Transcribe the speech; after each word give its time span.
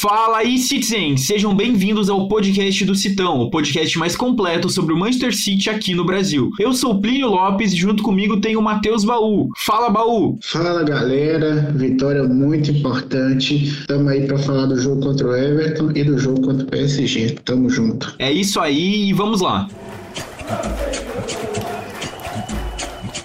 Fala 0.00 0.38
aí, 0.38 0.56
Citizens! 0.56 1.26
Sejam 1.26 1.54
bem-vindos 1.54 2.08
ao 2.08 2.26
podcast 2.26 2.86
do 2.86 2.94
Citão, 2.94 3.38
o 3.40 3.50
podcast 3.50 3.98
mais 3.98 4.16
completo 4.16 4.70
sobre 4.70 4.94
o 4.94 4.96
Manchester 4.96 5.36
City 5.36 5.68
aqui 5.68 5.94
no 5.94 6.06
Brasil. 6.06 6.48
Eu 6.58 6.72
sou 6.72 7.02
Plínio 7.02 7.28
Lopes 7.28 7.74
e 7.74 7.76
junto 7.76 8.02
comigo 8.02 8.40
tem 8.40 8.56
o 8.56 8.62
Matheus 8.62 9.04
Baú. 9.04 9.50
Fala, 9.58 9.90
Baú! 9.90 10.38
Fala, 10.40 10.82
galera! 10.84 11.70
Vitória 11.74 12.24
muito 12.24 12.70
importante. 12.70 13.62
Estamos 13.62 14.08
aí 14.08 14.26
para 14.26 14.38
falar 14.38 14.64
do 14.64 14.80
jogo 14.80 15.02
contra 15.02 15.26
o 15.26 15.36
Everton 15.36 15.90
e 15.94 16.02
do 16.02 16.18
jogo 16.18 16.40
contra 16.40 16.64
o 16.64 16.70
PSG. 16.70 17.36
Tamo 17.44 17.68
junto. 17.68 18.14
É 18.18 18.32
isso 18.32 18.58
aí 18.58 19.10
e 19.10 19.12
vamos 19.12 19.42
lá! 19.42 19.68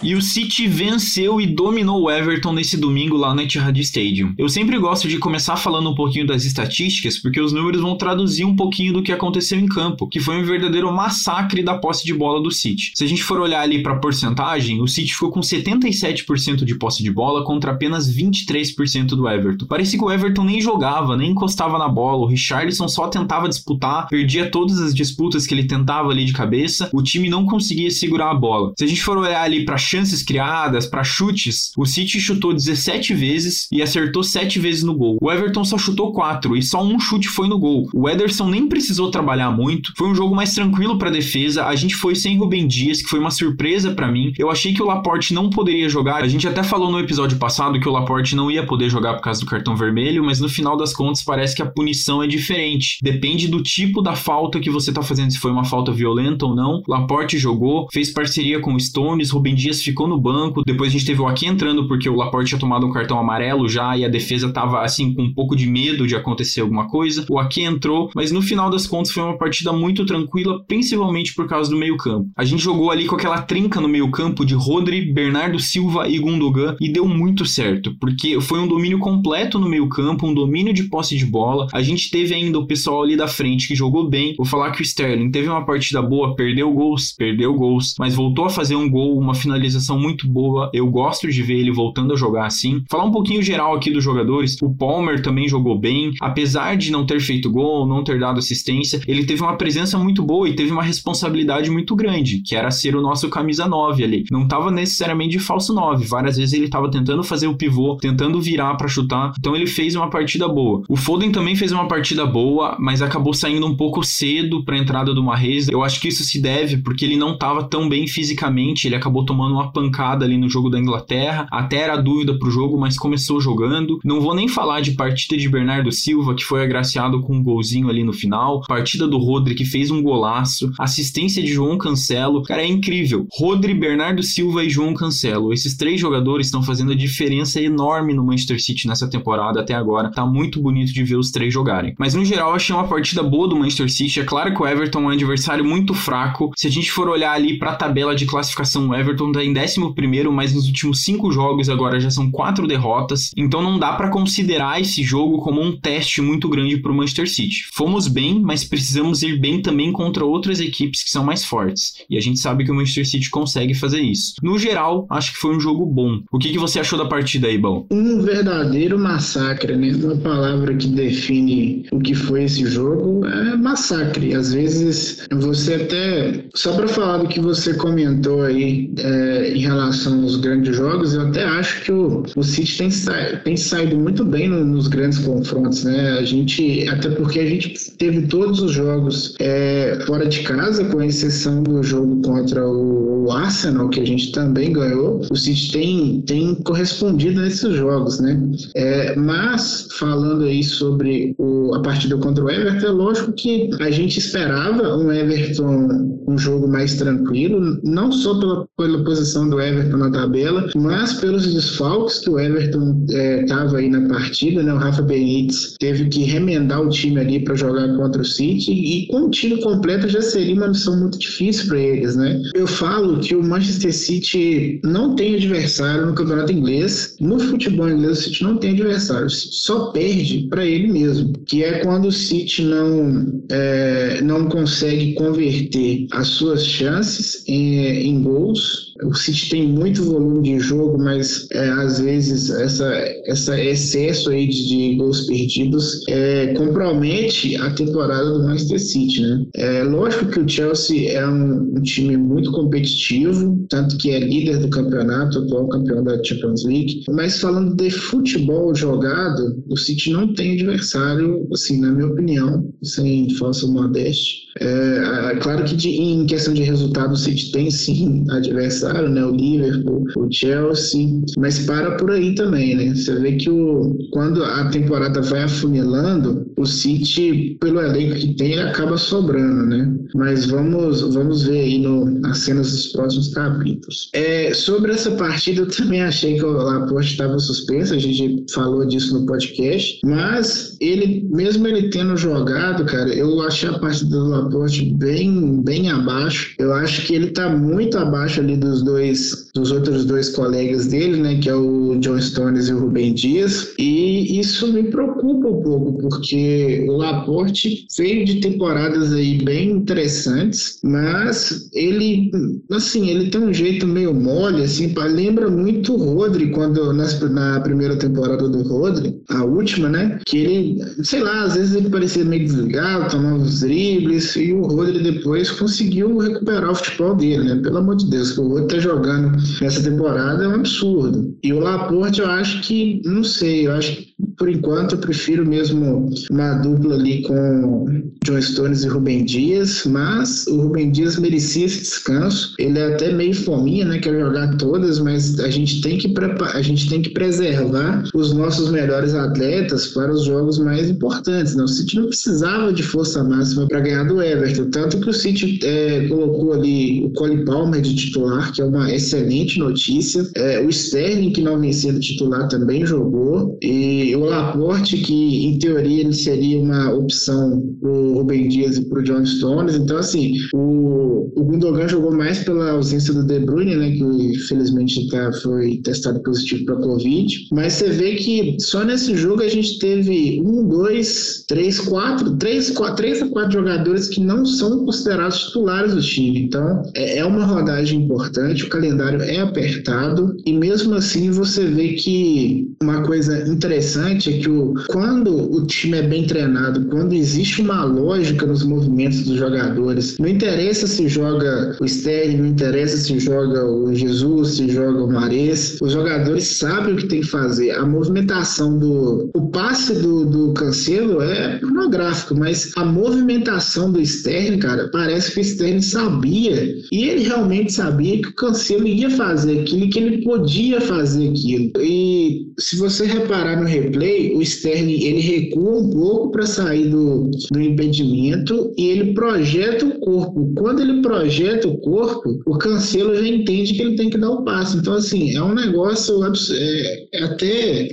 E 0.06 0.14
o 0.14 0.22
City 0.22 0.68
venceu 0.68 1.42
e 1.42 1.48
dominou 1.48 2.04
o 2.04 2.12
Everton 2.12 2.54
nesse 2.54 2.78
domingo 2.78 3.18
lá 3.18 3.34
no 3.34 3.42
Etihad 3.42 3.76
Stadium. 3.80 4.36
Eu 4.38 4.48
sempre 4.48 4.78
gosto 4.78 5.08
de 5.08 5.18
começar 5.18 5.56
falando 5.56 5.90
um 5.90 5.96
pouquinho 5.96 6.28
das 6.28 6.46
estatísticas, 6.46 7.18
porque 7.18 7.42
os 7.42 7.52
números 7.52 7.82
vão 7.82 7.98
traduzir 7.98 8.46
um 8.46 8.56
pouquinho 8.56 8.94
do 8.94 9.02
que 9.02 9.12
aconteceu 9.12 9.60
em 9.60 9.66
campo, 9.66 10.08
que 10.08 10.20
foi 10.20 10.40
um 10.40 10.46
verdadeiro 10.46 10.94
massacre 10.94 11.64
da 11.64 11.80
posse 11.80 12.06
de 12.06 12.14
bola 12.14 12.40
do 12.40 12.52
City. 12.52 12.92
Se 12.94 13.04
a 13.04 13.08
gente 13.08 13.24
for 13.24 13.40
olhar 13.40 13.62
ali 13.62 13.82
para 13.82 13.96
porcentagem, 13.96 14.80
o 14.80 14.88
City 14.88 15.12
ficou 15.12 15.32
com 15.32 15.40
77% 15.40 16.64
de 16.64 16.76
posse 16.76 17.02
de 17.02 17.10
bola 17.10 17.44
contra 17.44 17.72
apenas 17.72 18.08
23% 18.08 19.08
do 19.08 19.28
Everton. 19.28 19.66
Parecia 19.66 19.98
que 19.98 20.06
o 20.06 20.12
Everton 20.12 20.44
nem 20.44 20.62
jogava, 20.62 21.18
nem 21.18 21.32
encostava 21.32 21.80
na 21.80 21.90
bola, 21.90 22.26
o 22.26 22.28
Richarlison 22.28 22.88
só 22.88 23.08
tentava 23.08 23.50
disputar, 23.50 24.08
perdia 24.08 24.52
todas 24.52 24.80
as 24.80 24.94
disputas 24.94 25.48
que 25.48 25.56
ele 25.56 25.64
tentava 25.64 26.12
ali 26.12 26.26
de 26.26 26.34
cabeça, 26.34 26.92
o 26.94 27.02
time 27.02 27.28
não 27.28 27.44
conseguia 27.44 27.90
segurar 27.90 28.30
a 28.30 28.36
bola. 28.36 28.72
Se 28.78 28.84
a 28.84 28.88
gente 28.88 29.02
for 29.02 29.18
olhar 29.18 29.42
ali 29.42 29.66
para 29.66 29.80
chances 29.96 30.22
criadas, 30.22 30.86
para 30.86 31.04
chutes, 31.04 31.72
o 31.78 31.86
City 31.86 32.20
chutou 32.20 32.54
17 32.54 33.14
vezes 33.14 33.68
e 33.72 33.82
acertou 33.82 34.24
7 34.24 34.60
vezes 34.60 34.84
no 34.84 34.94
gol. 34.94 35.18
O 35.22 35.32
Everton 35.32 35.64
só 35.64 35.78
chutou 35.78 36.12
4 36.12 36.58
e 36.58 36.62
só 36.62 36.84
um 36.84 37.00
chute 37.00 37.30
foi 37.30 37.48
no 37.48 37.58
gol. 37.58 37.88
O 37.94 38.10
Ederson 38.10 38.50
nem 38.50 38.68
precisou 38.68 39.10
trabalhar 39.10 39.52
muito, 39.52 39.94
foi 39.98 40.10
um 40.10 40.16
jogo 40.16 40.36
mais 40.36 40.54
tranquilo 40.54 40.98
para 40.98 41.10
defesa. 41.10 41.66
A 41.66 41.76
gente 41.76 41.96
foi 41.96 42.14
sem 42.14 42.38
Rubem 42.38 42.68
Dias, 42.68 43.02
que 43.02 43.10
foi 43.10 43.20
uma 43.20 43.32
surpresa 43.32 43.94
para 43.94 44.12
mim. 44.12 44.34
Eu 44.38 44.52
achei 44.52 44.74
que 44.74 44.84
o 44.84 44.86
Laporte 44.86 45.34
não 45.34 45.50
poderia 45.50 45.88
jogar. 45.88 46.24
A 46.24 46.28
gente 46.28 46.48
até 46.48 46.62
falou 46.62 46.92
no 46.92 47.00
episódio 47.00 47.38
passado 47.38 47.80
que 47.80 47.88
o 47.88 47.92
Laporte 47.92 48.36
não 48.36 48.52
ia 48.52 48.66
poder 48.66 48.90
jogar 48.90 49.14
por 49.14 49.22
causa 49.22 49.40
do 49.40 49.46
cartão 49.46 49.76
vermelho, 49.78 50.24
mas 50.24 50.42
no 50.42 50.50
final 50.50 50.76
das 50.76 50.94
contas 50.94 51.24
parece 51.24 51.56
que 51.56 51.62
a 51.62 51.66
punição 51.66 52.22
é 52.22 52.28
diferente. 52.28 52.98
Depende 53.02 53.48
do 53.48 53.64
tipo 53.64 54.02
da 54.02 54.16
falta 54.16 54.60
que 54.60 54.70
você 54.70 54.92
tá 54.92 55.02
fazendo, 55.02 55.32
se 55.32 55.40
foi 55.40 55.52
uma 55.52 55.64
falta 55.64 55.92
violenta 55.92 56.46
ou 56.46 56.54
não. 56.54 56.84
Laporte 56.86 57.38
jogou, 57.38 57.88
fez 57.94 58.12
parceria 58.12 58.60
com 58.60 58.74
o 58.74 58.80
Stones, 58.80 59.32
Rubem 59.32 59.56
Dias 59.56 59.75
ficou 59.84 60.08
no 60.08 60.20
banco. 60.20 60.64
Depois 60.66 60.90
a 60.90 60.94
gente 60.94 61.06
teve 61.06 61.22
o 61.22 61.28
Aki 61.28 61.48
entrando 61.48 61.88
porque 61.88 62.10
o 62.10 62.16
Laporte 62.16 62.50
tinha 62.50 62.60
tomado 62.60 62.86
um 62.86 62.92
cartão 62.92 63.20
amarelo 63.20 63.68
já 63.68 63.98
e 63.98 64.06
a 64.06 64.10
defesa 64.10 64.52
tava 64.52 64.82
assim 64.82 65.14
com 65.14 65.24
um 65.24 65.34
pouco 65.34 65.56
de 65.56 65.68
medo 65.68 66.08
de 66.08 66.16
acontecer 66.16 66.62
alguma 66.62 66.88
coisa. 66.88 67.26
O 67.30 67.40
Aki 67.40 67.62
entrou, 67.62 68.10
mas 68.16 68.32
no 68.32 68.42
final 68.42 68.70
das 68.70 68.88
contas 68.88 69.12
foi 69.12 69.24
uma 69.24 69.38
partida 69.38 69.72
muito 69.72 70.06
tranquila, 70.06 70.64
principalmente 70.68 71.34
por 71.34 71.48
causa 71.48 71.70
do 71.70 71.78
meio-campo. 71.78 72.30
A 72.36 72.46
gente 72.46 72.64
jogou 72.64 72.92
ali 72.92 73.06
com 73.06 73.16
aquela 73.16 73.42
trinca 73.42 73.82
no 73.82 73.88
meio-campo 73.88 74.46
de 74.46 74.54
Rodri, 74.54 75.14
Bernardo 75.14 75.60
Silva 75.60 76.08
e 76.08 76.18
Gundogan 76.18 76.76
e 76.80 76.92
deu 76.92 77.08
muito 77.08 77.46
certo, 77.46 77.96
porque 78.00 78.40
foi 78.42 78.60
um 78.60 78.68
domínio 78.68 79.00
completo 79.00 79.60
no 79.60 79.70
meio-campo, 79.70 80.28
um 80.28 80.34
domínio 80.34 80.74
de 80.74 80.84
posse 80.84 81.18
de 81.18 81.26
bola. 81.26 81.68
A 81.74 81.82
gente 81.82 82.10
teve 82.10 82.34
ainda 82.34 82.60
o 82.60 82.68
pessoal 82.68 83.04
ali 83.04 83.16
da 83.16 83.28
frente 83.28 83.68
que 83.68 83.76
jogou 83.76 84.10
bem. 84.10 84.34
Vou 84.38 84.46
falar 84.46 84.72
que 84.72 84.82
o 84.82 84.84
Sterling 84.84 85.32
teve 85.32 85.48
uma 85.50 85.66
partida 85.66 86.02
boa, 86.02 86.36
perdeu 86.36 86.72
gols, 86.72 87.12
perdeu 87.12 87.54
gols, 87.54 87.96
mas 87.98 88.16
voltou 88.16 88.46
a 88.46 88.50
fazer 88.50 88.76
um 88.76 88.90
gol, 88.90 89.18
uma 89.18 89.36
finalização 89.36 89.65
muito 89.98 90.28
boa. 90.28 90.70
Eu 90.74 90.88
gosto 90.88 91.30
de 91.30 91.42
ver 91.42 91.60
ele 91.60 91.72
voltando 91.72 92.14
a 92.14 92.18
jogar 92.18 92.46
assim. 92.46 92.84
Falar 92.90 93.06
um 93.06 93.12
pouquinho 93.12 93.42
geral 93.42 93.76
aqui 93.76 93.92
dos 93.92 94.04
jogadores. 94.04 94.58
O 94.62 94.74
Palmer 94.74 95.22
também 95.22 95.48
jogou 95.48 95.78
bem, 95.78 96.12
apesar 96.22 96.76
de 96.76 96.92
não 96.92 97.06
ter 97.06 97.20
feito 97.20 97.50
gol, 97.50 97.88
não 97.88 98.04
ter 98.04 98.20
dado 98.20 98.40
assistência, 98.40 99.02
ele 99.08 99.26
teve 99.26 99.42
uma 99.42 99.58
presença 99.58 99.98
muito 99.98 100.22
boa 100.22 100.48
e 100.48 100.56
teve 100.56 100.72
uma 100.72 100.84
responsabilidade 100.84 101.70
muito 101.70 101.96
grande, 101.96 102.42
que 102.44 102.56
era 102.56 102.72
ser 102.72 102.96
o 102.96 103.02
nosso 103.02 103.30
camisa 103.30 103.68
9 103.68 104.04
ali. 104.04 104.24
Não 104.32 104.44
estava 104.44 104.72
necessariamente 104.72 105.38
de 105.38 105.40
falso 105.40 105.74
9, 105.74 106.06
várias 106.06 106.38
vezes 106.38 106.54
ele 106.54 106.66
estava 106.66 106.90
tentando 106.90 107.24
fazer 107.24 107.48
o 107.48 107.56
pivô, 107.56 107.98
tentando 107.98 108.42
virar 108.42 108.76
para 108.76 108.88
chutar. 108.88 109.34
Então 109.40 109.56
ele 109.56 109.68
fez 109.68 109.96
uma 109.96 110.10
partida 110.10 110.48
boa. 110.48 110.84
O 110.88 110.96
Foden 110.96 111.32
também 111.32 111.56
fez 111.56 111.72
uma 111.72 111.88
partida 111.88 112.26
boa, 112.26 112.78
mas 112.80 113.02
acabou 113.02 113.34
saindo 113.34 113.66
um 113.66 113.76
pouco 113.76 114.04
cedo 114.04 114.64
para 114.64 114.76
a 114.76 114.80
entrada 114.80 115.14
do 115.14 115.24
Mahrez. 115.24 115.68
Eu 115.70 115.84
acho 115.84 116.00
que 116.00 116.08
isso 116.08 116.24
se 116.24 116.42
deve 116.42 116.78
porque 116.78 117.06
ele 117.06 117.18
não 117.18 117.34
estava 117.34 117.64
tão 117.64 117.90
bem 117.90 118.08
fisicamente, 118.08 118.88
ele 118.88 118.96
acabou 118.96 119.26
tomando 119.26 119.55
uma 119.56 119.72
pancada 119.72 120.26
ali 120.26 120.38
no 120.38 120.50
jogo 120.50 120.70
da 120.70 120.80
Inglaterra, 120.80 121.48
até 121.52 121.78
era 121.78 121.98
dúvida 121.98 122.38
pro 122.38 122.52
jogo, 122.52 122.80
mas 122.80 122.98
começou 122.98 123.40
jogando. 123.40 124.00
Não 124.04 124.22
vou 124.22 124.36
nem 124.36 124.48
falar 124.48 124.82
de 124.82 124.92
partida 124.92 125.38
de 125.38 125.50
Bernardo 125.50 125.92
Silva, 125.92 126.36
que 126.36 126.44
foi 126.44 126.64
agraciado 126.64 127.22
com 127.22 127.36
um 127.38 127.44
golzinho 127.44 127.90
ali 127.90 128.04
no 128.04 128.14
final, 128.14 128.62
partida 128.68 129.08
do 129.08 129.18
Rodri, 129.18 129.56
que 129.56 129.66
fez 129.66 129.92
um 129.92 130.02
golaço, 130.02 130.72
assistência 130.80 131.42
de 131.42 131.54
João 131.54 131.78
Cancelo. 131.78 132.44
Cara, 132.44 132.62
é 132.62 132.68
incrível. 132.68 133.28
Rodri, 133.32 133.74
Bernardo 133.74 134.22
Silva 134.24 134.64
e 134.64 134.70
João 134.70 134.94
Cancelo. 134.94 135.54
Esses 135.54 135.76
três 135.76 136.00
jogadores 136.00 136.48
estão 136.48 136.64
fazendo 136.64 136.92
a 136.92 136.96
diferença 136.96 137.62
enorme 137.62 138.14
no 138.14 138.26
Manchester 138.26 138.62
City 138.62 138.88
nessa 138.88 139.10
temporada 139.10 139.62
até 139.62 139.74
agora. 139.74 140.12
Tá 140.12 140.26
muito 140.26 140.62
bonito 140.62 140.94
de 140.94 141.04
ver 141.04 141.16
os 141.16 141.32
três 141.32 141.54
jogarem. 141.54 141.96
Mas 141.98 142.14
no 142.14 142.26
geral, 142.26 142.54
achei 142.54 142.76
uma 142.76 142.88
partida 142.88 143.24
boa 143.24 143.48
do 143.48 143.56
Manchester 143.56 143.90
City. 143.90 144.20
É 144.20 144.24
claro 144.24 144.54
que 144.54 144.62
o 144.62 144.68
Everton 144.68 145.00
é 145.00 145.04
um 145.04 145.10
adversário 145.10 145.64
muito 145.64 145.94
fraco. 145.94 146.52
Se 146.56 146.68
a 146.68 146.72
gente 146.72 146.92
for 146.92 147.08
olhar 147.08 147.32
ali 147.32 147.58
para 147.58 147.72
a 147.72 147.76
tabela 147.76 148.16
de 148.16 148.26
classificação, 148.26 148.90
o 148.90 148.96
Everton 148.96 149.32
tá 149.32 149.44
em 149.46 149.58
11 149.58 149.94
primeiro, 149.94 150.32
mas 150.32 150.54
nos 150.54 150.68
últimos 150.68 151.04
cinco 151.04 151.32
jogos 151.32 151.70
agora 151.70 152.00
já 152.00 152.10
são 152.10 152.30
quatro 152.30 152.68
derrotas, 152.68 153.32
então 153.36 153.62
não 153.62 153.80
dá 153.80 153.94
para 153.94 154.10
considerar 154.10 154.82
esse 154.82 155.04
jogo 155.04 155.40
como 155.40 155.62
um 155.62 155.80
teste 155.80 156.22
muito 156.22 156.50
grande 156.50 156.78
para 156.78 156.92
o 156.92 156.96
Manchester 156.96 157.30
City. 157.30 157.66
Fomos 157.74 158.08
bem, 158.08 158.40
mas 158.40 158.64
precisamos 158.64 159.24
ir 159.24 159.40
bem 159.40 159.62
também 159.62 159.92
contra 159.92 160.26
outras 160.26 160.60
equipes 160.60 161.04
que 161.04 161.10
são 161.10 161.24
mais 161.24 161.44
fortes, 161.44 161.94
e 162.10 162.18
a 162.18 162.22
gente 162.22 162.40
sabe 162.40 162.64
que 162.64 162.72
o 162.72 162.76
Manchester 162.76 163.08
City 163.08 163.30
consegue 163.30 163.74
fazer 163.74 164.02
isso. 164.02 164.36
No 164.42 164.58
geral, 164.58 165.06
acho 165.10 165.34
que 165.34 165.40
foi 165.40 165.56
um 165.56 165.60
jogo 165.60 165.86
bom. 165.86 166.22
O 166.32 166.40
que, 166.40 166.52
que 166.52 166.58
você 166.58 166.80
achou 166.80 166.98
da 166.98 167.06
partida 167.06 167.48
aí, 167.48 167.58
Bão? 167.58 167.86
Um 167.92 168.22
verdadeiro 168.22 168.98
massacre, 168.98 169.76
né? 169.76 169.92
Uma 169.94 170.16
palavra 170.18 170.76
que 170.76 170.88
define 170.88 171.86
o 171.92 172.00
que 172.00 172.14
foi 172.14 172.44
esse 172.44 172.66
jogo 172.66 173.26
é 173.26 173.58
massacre. 173.58 174.34
Às 174.34 174.54
vezes 174.54 175.26
você 175.32 175.76
até, 175.76 176.46
só 176.56 176.74
para 176.76 176.88
falar 176.88 177.18
do 177.20 177.28
que 177.28 177.40
você 177.40 177.74
comentou 177.74 178.44
aí 178.44 178.92
é, 178.98 179.35
em 179.44 179.60
relação 179.60 180.06
relação 180.06 180.24
aos 180.24 180.36
grandes 180.38 180.76
jogos, 180.76 181.14
eu 181.14 181.22
até 181.22 181.44
acho 181.44 181.84
que 181.84 181.92
o, 181.92 182.24
o 182.36 182.44
City 182.44 182.78
tem, 182.78 182.92
sa 182.92 183.14
tem 183.44 183.58
saído 183.58 183.98
muito 183.98 184.24
bem 184.24 184.50
no, 184.50 184.64
nos 184.64 184.88
grandes 184.88 185.20
confrontos, 185.20 185.84
né? 185.84 186.18
A 186.20 186.24
gente, 186.24 186.88
até 186.90 187.10
porque 187.10 187.40
a 187.40 187.46
gente 187.46 187.92
teve 187.98 188.24
todos 188.28 188.62
os 188.62 188.72
jogos 188.72 189.36
é, 189.40 190.00
fora 190.06 190.26
de 190.28 190.42
casa, 190.42 190.84
com 190.86 191.02
exceção 191.02 191.64
do 191.64 191.84
jogo 191.84 192.22
contra 192.22 192.66
o, 192.68 193.26
o 193.26 193.32
Arsenal, 193.32 193.90
que 193.90 194.00
a 194.00 194.06
gente 194.06 194.32
também 194.32 194.74
ganhou. 194.74 195.22
O 195.30 195.36
City 195.36 195.72
tem, 195.72 196.22
tem 196.22 196.56
correspondido 196.56 197.42
nesses 197.42 197.74
jogos, 197.76 198.20
né? 198.20 198.40
É, 198.76 199.16
mas, 199.16 199.88
falando 199.98 200.44
aí 200.46 200.64
sobre 200.64 201.36
o, 201.38 201.74
a 201.76 201.82
partida 201.82 202.18
contra 202.18 202.44
o 202.44 202.50
Everton, 202.50 202.88
é 202.88 202.92
lógico 202.92 203.34
que 203.34 203.70
a 203.80 203.92
gente 203.92 204.20
esperava 204.20 204.96
um 204.98 205.12
Everton, 205.12 206.15
um 206.28 206.38
jogo 206.38 206.68
mais 206.68 206.96
tranquilo, 206.96 207.80
não 207.84 208.12
só 208.12 208.40
pela, 208.40 208.68
pela 208.78 209.04
posição 209.04 209.50
do 209.50 209.60
Everton 209.60 209.98
na 209.98 210.12
tabela, 210.12 210.70
mas 210.76 211.14
pelos 211.14 211.54
desfalques 211.54 212.20
que 212.20 212.30
o 212.30 212.40
Everton 212.40 213.06
estava 213.10 213.78
é, 213.78 213.80
aí 213.82 213.90
na 213.90 214.08
partida, 214.08 214.64
né? 214.64 214.74
O 214.74 214.78
Rafa 214.78 215.02
Benítez 215.02 215.76
teve 215.80 216.06
que 216.10 216.24
remendar 216.24 216.82
o 216.82 216.90
time 216.90 217.20
ali 217.20 217.40
para 217.44 217.56
jogar 217.56 217.96
contra 217.96 218.22
o 218.22 218.26
City 218.26 218.72
e 218.72 219.08
com 219.08 219.28
o 219.28 219.30
time 219.30 219.62
completo 219.62 220.08
já 220.08 220.22
seria 220.22 220.56
uma 220.56 220.70
missão 220.70 221.00
muito 221.00 221.20
difícil 221.20 221.68
para 221.68 221.80
eles, 221.80 222.16
né? 222.16 222.42
Eu 222.54 222.68
falo 222.68 223.20
que 223.20 223.36
o 223.36 223.44
Manchester 223.44 223.94
City 223.94 224.80
não 224.84 225.16
tem 225.16 225.36
adversário 225.36 226.08
no 226.08 226.16
campeonato 226.16 226.52
inglês, 226.52 227.16
no 227.20 227.40
futebol 227.40 227.90
inglês 227.90 228.20
o 228.20 228.22
City 228.24 228.44
não 228.44 228.58
tem 228.58 228.72
adversário, 228.72 229.30
só 229.30 229.92
perde 229.92 230.48
para 230.50 230.66
ele 230.66 230.88
mesmo, 230.92 231.34
que 231.46 231.64
é 231.64 231.80
quando 231.80 232.08
o 232.08 232.12
City 232.12 232.64
não 232.64 233.44
é, 233.50 234.22
não 234.22 234.48
consegue 234.48 235.14
converter 235.14 236.08
as 236.16 236.28
suas 236.28 236.66
chances 236.66 237.44
em, 237.48 238.08
em 238.08 238.22
gols 238.22 238.85
o 239.04 239.14
City 239.14 239.50
tem 239.50 239.68
muito 239.68 240.04
volume 240.04 240.42
de 240.42 240.60
jogo, 240.60 240.98
mas 240.98 241.48
é, 241.52 241.70
às 241.70 242.00
vezes 242.00 242.50
essa, 242.50 242.86
essa 243.26 243.60
excesso 243.60 244.30
aí 244.30 244.48
de, 244.48 244.68
de 244.68 244.96
gols 244.96 245.22
perdidos 245.22 246.08
é, 246.08 246.54
compromete 246.54 247.56
a 247.58 247.72
temporada 247.72 248.32
do 248.32 248.44
Manchester 248.44 248.80
City, 248.80 249.22
né? 249.22 249.46
É 249.56 249.84
lógico 249.84 250.28
que 250.28 250.40
o 250.40 250.48
Chelsea 250.48 251.12
é 251.12 251.28
um, 251.28 251.76
um 251.76 251.82
time 251.82 252.16
muito 252.16 252.52
competitivo, 252.52 253.66
tanto 253.70 253.98
que 253.98 254.12
é 254.12 254.20
líder 254.20 254.60
do 254.60 254.70
campeonato, 254.70 255.40
atual 255.40 255.68
campeão 255.68 256.04
da 256.04 256.24
Champions 256.24 256.64
League, 256.66 257.04
mas 257.10 257.40
falando 257.40 257.76
de 257.76 257.90
futebol 257.90 258.74
jogado, 258.74 259.62
o 259.70 259.78
City 259.78 260.12
não 260.12 260.34
tem 260.34 260.54
adversário, 260.54 261.48
assim, 261.52 261.82
na 261.82 261.92
minha 261.92 262.08
opinião, 262.08 262.74
sem 262.82 263.30
falsa 263.32 263.68
modéstia, 263.68 264.46
é, 264.60 265.32
é, 265.32 265.36
claro 265.36 265.66
que 265.66 265.76
de, 265.76 265.90
em 265.90 266.26
questão 266.26 266.54
de 266.54 266.64
resultado 266.64 267.14
o 267.14 267.18
City 267.18 267.52
tem 267.52 267.70
sim 267.70 268.26
adversário, 268.32 268.85
né? 268.94 269.26
O 269.26 269.32
Liverpool, 269.32 270.06
o 270.16 270.28
Chelsea, 270.32 271.22
mas 271.38 271.60
para 271.66 271.92
por 271.98 272.12
aí 272.12 272.36
também, 272.36 272.76
né? 272.76 272.96
Você 272.96 273.16
vê 273.20 273.34
que 273.34 273.50
o, 273.50 273.98
quando 274.12 274.44
a 274.44 274.70
temporada 274.70 275.22
vai 275.22 275.44
afunilando, 275.44 276.46
o 276.58 276.66
City, 276.66 277.58
pelo 277.60 277.82
elenco 277.82 278.16
que 278.16 278.34
tem, 278.36 278.60
acaba 278.60 278.98
sobrando, 278.98 279.66
né? 279.66 279.94
Mas 280.16 280.46
vamos, 280.46 281.02
vamos 281.14 281.44
ver 281.44 281.60
aí 281.60 281.80
no, 281.80 282.06
nas 282.06 282.40
cenas 282.40 282.72
dos 282.72 282.88
próximos 282.88 283.34
capítulos. 283.34 284.10
É, 284.14 284.54
sobre 284.54 284.92
essa 284.92 285.12
partida, 285.12 285.62
eu 285.62 285.68
também 285.68 286.02
achei 286.02 286.36
que 286.36 286.46
o 286.46 286.52
Laporte 286.52 287.12
estava 287.12 287.38
suspenso, 287.40 287.94
a 287.94 288.00
gente 288.00 288.46
falou 288.54 288.86
disso 288.86 289.20
no 289.20 289.26
podcast, 289.26 290.00
mas 290.06 290.78
ele, 290.80 291.28
mesmo 291.30 291.68
ele 291.68 291.90
tendo 291.90 292.16
jogado, 292.16 292.86
cara, 292.86 293.14
eu 293.14 293.42
achei 293.42 293.70
a 293.70 293.80
partida 293.80 294.10
do 294.10 294.28
Laporte 294.28 294.94
bem, 294.94 295.62
bem 295.62 295.90
abaixo. 295.90 296.56
Eu 296.60 296.74
acho 296.74 297.06
que 297.06 297.14
ele 297.14 297.28
está 297.28 297.50
muito 297.50 297.98
abaixo 297.98 298.40
ali 298.40 298.58
dos 298.58 298.75
dois, 298.82 299.50
dos 299.54 299.72
outros 299.72 300.06
dois 300.06 300.30
colegas 300.30 300.88
dele, 300.88 301.18
né, 301.18 301.40
que 301.40 301.50
é 301.50 301.56
o 301.56 301.96
John 302.00 302.20
Stones 302.20 302.68
e 302.68 302.74
o 302.74 302.80
Rubem 302.80 303.14
Dias. 303.14 303.74
E 303.78 304.40
isso 304.40 304.72
me 304.72 304.84
preocupa 304.84 305.48
um 305.48 305.62
pouco, 305.62 305.98
porque 306.00 306.86
o 306.88 306.98
Laporte 306.98 307.86
veio 307.98 308.26
de 308.26 308.40
temporadas 308.40 309.14
aí 309.14 309.44
bem 309.44 309.72
interessantes, 309.72 310.80
mas 310.84 311.70
ele, 311.74 312.32
assim, 312.72 313.10
ele 313.10 313.30
tem 313.30 313.42
um 313.42 313.54
jeito 313.54 313.88
meio 313.88 314.14
mole, 314.14 314.64
assim, 314.64 314.94
lembra 314.96 315.50
muito 315.50 315.94
o 315.94 316.16
Rodri 316.16 316.52
quando 316.52 316.94
na, 316.94 317.06
na 317.30 317.60
primeira 317.60 317.96
temporada 317.96 318.48
do 318.48 318.64
Rodri, 318.64 319.20
a 319.30 319.44
última, 319.44 319.90
né, 319.90 320.20
que 320.26 320.38
ele, 320.38 320.86
sei 321.04 321.22
lá, 321.22 321.44
às 321.44 321.56
vezes 321.56 321.76
ele 321.76 321.90
parecia 321.90 322.26
meio 322.26 322.44
desligado, 322.44 323.12
tomava 323.12 323.38
os 323.38 323.60
dribles, 323.62 324.36
e 324.36 324.54
o 324.54 324.62
Rodri 324.62 325.02
depois 325.02 325.52
conseguiu 325.52 326.18
recuperar 326.18 326.72
o 326.72 326.76
futebol 326.76 327.16
dele, 327.16 327.44
né? 327.44 327.56
Pelo 327.62 327.78
amor 327.78 327.96
de 327.96 328.10
Deus, 328.10 328.38
o 328.38 328.48
Rodri 328.48 328.65
tá 328.68 328.80
jogando 328.80 329.38
nessa 329.62 329.84
temporada 329.84 330.44
é 330.44 330.48
um 330.48 330.56
absurdo. 330.56 331.38
E 331.44 331.54
o 331.54 331.60
Laporte, 331.60 332.22
eu 332.22 332.30
acho 332.30 332.62
que, 332.62 333.02
não 333.06 333.24
sei, 333.24 333.68
eu 333.68 333.74
acho 333.74 333.96
que 333.96 334.16
por 334.38 334.50
enquanto 334.50 334.94
eu 334.94 335.00
prefiro 335.00 335.46
mesmo 335.46 336.10
uma 336.30 336.54
dupla 336.56 336.96
ali 336.96 337.22
com 337.24 338.06
John 338.26 338.42
Stones 338.42 338.84
e 338.84 338.88
Rubem 338.88 339.24
Dias, 339.24 339.84
mas 339.86 340.48
o 340.48 340.62
Rubem 340.62 340.92
Dias 340.92 341.18
merecia 341.18 341.66
esse 341.66 341.82
descanso. 341.82 342.56
Ele 342.58 342.80
é 342.80 342.94
até 342.94 343.14
meio 343.14 343.34
fominha, 343.34 343.86
né? 343.86 344.00
Quer 344.00 344.20
jogar 344.20 344.56
todas, 344.58 345.00
mas 345.00 345.40
a 345.40 345.50
gente 345.50 345.82
tem 345.82 345.98
que 345.98 346.14
a 346.54 346.62
gente 346.62 346.90
tem 346.90 347.02
que 347.02 347.10
preservar 347.10 348.04
os 348.14 348.34
nossos 348.34 348.72
melhores 348.72 349.14
atletas 349.14 349.88
para 349.88 350.12
os 350.12 350.26
jogos 350.26 350.58
mais 350.60 350.90
importantes. 350.90 351.56
Né? 351.56 351.64
O 351.64 351.68
City 351.68 351.98
não 351.98 352.08
precisava 352.08 352.74
de 352.74 352.84
força 352.84 353.24
máxima 353.24 353.68
para 353.68 353.80
ganhar 353.80 354.04
do 354.06 354.22
Everton, 354.22 354.70
tanto 354.70 355.00
que 355.00 355.10
o 355.10 355.14
City 355.14 355.60
é, 355.64 356.08
colocou 356.08 356.54
ali 356.54 357.04
o 357.04 357.10
Cole 357.12 357.44
Palmer 357.46 357.82
de 357.82 357.96
titular, 357.96 358.52
que 358.52 358.62
é 358.62 358.66
uma 358.66 358.92
excelente 358.92 359.60
notícia. 359.60 360.28
É, 360.36 360.60
o 360.60 360.70
Sterling, 360.70 361.32
que 361.32 361.42
não 361.42 361.60
vencia 361.60 361.94
do 361.94 362.00
titular, 362.00 362.48
também 362.48 362.86
jogou. 362.86 363.58
E 363.62 364.16
o 364.26 364.30
Laporte, 364.30 364.98
que 364.98 365.46
em 365.46 365.60
teoria 365.60 366.02
ele 366.02 366.14
seria 366.14 366.60
uma 366.60 366.94
opção 366.94 367.62
para 367.80 367.90
o 367.90 368.14
Rubem 368.14 368.48
Dias 368.48 368.78
e 368.78 368.86
para 368.86 369.00
o 369.00 369.04
John 369.04 369.26
Stones. 369.26 369.76
Então, 369.76 369.98
assim, 369.98 370.34
o, 370.54 371.32
o 371.36 371.44
Gundogan 371.44 371.88
jogou 371.88 372.12
mais 372.12 372.40
pela 372.44 372.72
ausência 372.72 373.14
do 373.14 373.26
De 373.26 373.40
Bruyne, 373.40 373.76
né, 373.76 373.92
que 373.92 374.04
infelizmente 374.04 375.08
tá, 375.10 375.32
foi 375.42 375.78
testado 375.84 376.22
positivo 376.24 376.66
para 376.66 376.76
Covid. 376.78 377.48
Mas 377.52 377.74
você 377.74 377.90
vê 377.90 378.16
que 378.16 378.58
só 378.60 378.84
nesse 378.84 379.16
jogo 379.16 379.42
a 379.42 379.48
gente 379.48 379.80
teve 379.80 380.42
um, 380.46 380.68
dois, 380.68 381.46
três, 381.48 381.80
quatro, 381.80 382.36
três, 382.38 382.72
quatro, 382.72 382.96
três 382.96 383.22
a 383.22 383.28
quatro 383.28 383.52
jogadores 383.52 384.08
que 384.08 384.22
não 384.22 384.46
são 384.46 384.86
considerados 384.86 385.46
titulares 385.46 385.94
do 385.94 386.02
time. 386.02 386.40
Então, 386.40 386.84
é, 386.96 387.20
é 387.20 387.26
uma 387.26 387.46
rodagem 387.46 388.02
importante, 388.02 388.64
o 388.64 388.70
calendário 388.70 389.22
é 389.22 389.40
apertado 389.40 390.36
e 390.46 390.54
mesmo 390.54 390.94
assim 390.96 391.30
você 391.32 391.66
vê 391.66 391.94
que 391.94 392.68
uma 392.82 393.04
coisa 393.04 393.48
interessante 393.48 394.15
é 394.18 394.40
que 394.40 394.50
o, 394.50 394.74
quando 394.90 395.54
o 395.54 395.66
time 395.66 395.98
é 395.98 396.04
bem 396.04 396.26
treinado, 396.26 396.86
quando 396.86 397.14
existe 397.14 397.62
uma 397.62 397.84
lógica 397.84 398.46
nos 398.46 398.64
movimentos 398.64 399.24
dos 399.24 399.38
jogadores, 399.38 400.18
não 400.18 400.28
interessa 400.28 400.88
se 400.88 401.08
joga 401.08 401.76
o 401.80 401.86
Sterling, 401.86 402.38
não 402.38 402.48
interessa 402.48 402.98
se 402.98 403.20
joga 403.20 403.66
o 403.66 403.94
Jesus, 403.94 404.56
se 404.56 404.70
joga 404.70 405.04
o 405.04 405.12
Mares, 405.12 405.78
os 405.82 405.92
jogadores 405.92 406.48
sabem 406.48 406.94
o 406.94 406.98
que 406.98 407.08
tem 407.08 407.22
que 407.22 407.28
fazer. 407.28 407.72
A 407.72 407.86
movimentação 407.86 408.78
do. 408.78 409.30
O 409.34 409.50
passe 409.50 409.94
do, 409.94 410.26
do 410.26 410.54
Cancelo 410.54 411.22
é 411.22 411.58
pornográfico, 411.60 412.36
mas 412.36 412.72
a 412.76 412.86
movimentação 412.86 413.92
do 413.92 414.06
Stern, 414.06 414.58
cara, 414.58 414.90
parece 414.92 415.32
que 415.32 415.40
o 415.40 415.44
Stern 415.44 415.82
sabia, 415.82 416.76
e 416.92 417.10
ele 417.10 417.24
realmente 417.24 417.74
sabia 417.74 418.22
que 418.22 418.30
o 418.30 418.36
Cancelo 418.36 418.88
ia 418.88 419.10
fazer 419.10 419.62
aquilo, 419.62 419.90
que 419.90 420.00
ele 420.00 420.24
podia 420.24 420.82
fazer 420.82 421.30
aquilo. 421.30 421.72
E 421.80 422.52
se 422.60 422.78
você 422.78 423.06
reparar 423.06 423.60
no 423.60 423.68
replay, 423.68 424.05
o 424.36 424.46
Stern 424.46 424.92
ele 425.04 425.20
recua 425.20 425.80
um 425.80 425.90
pouco 425.90 426.32
para 426.32 426.46
sair 426.46 426.90
do, 426.90 427.30
do 427.52 427.62
impedimento 427.62 428.74
e 428.78 428.88
ele 428.88 429.14
projeta 429.14 429.86
o 429.86 430.00
corpo. 430.00 430.54
Quando 430.56 430.82
ele 430.82 431.02
projeta 431.02 431.68
o 431.68 431.78
corpo, 431.78 432.42
o 432.46 432.58
Cancelo 432.58 433.16
já 433.16 433.28
entende 433.28 433.74
que 433.74 433.82
ele 433.82 433.96
tem 433.96 434.10
que 434.10 434.18
dar 434.18 434.32
o 434.32 434.44
passe. 434.44 434.78
Então, 434.78 434.94
assim, 434.94 435.36
é 435.36 435.42
um 435.42 435.54
negócio 435.54 436.24
é, 436.26 437.08
é 437.14 437.24
até 437.24 437.90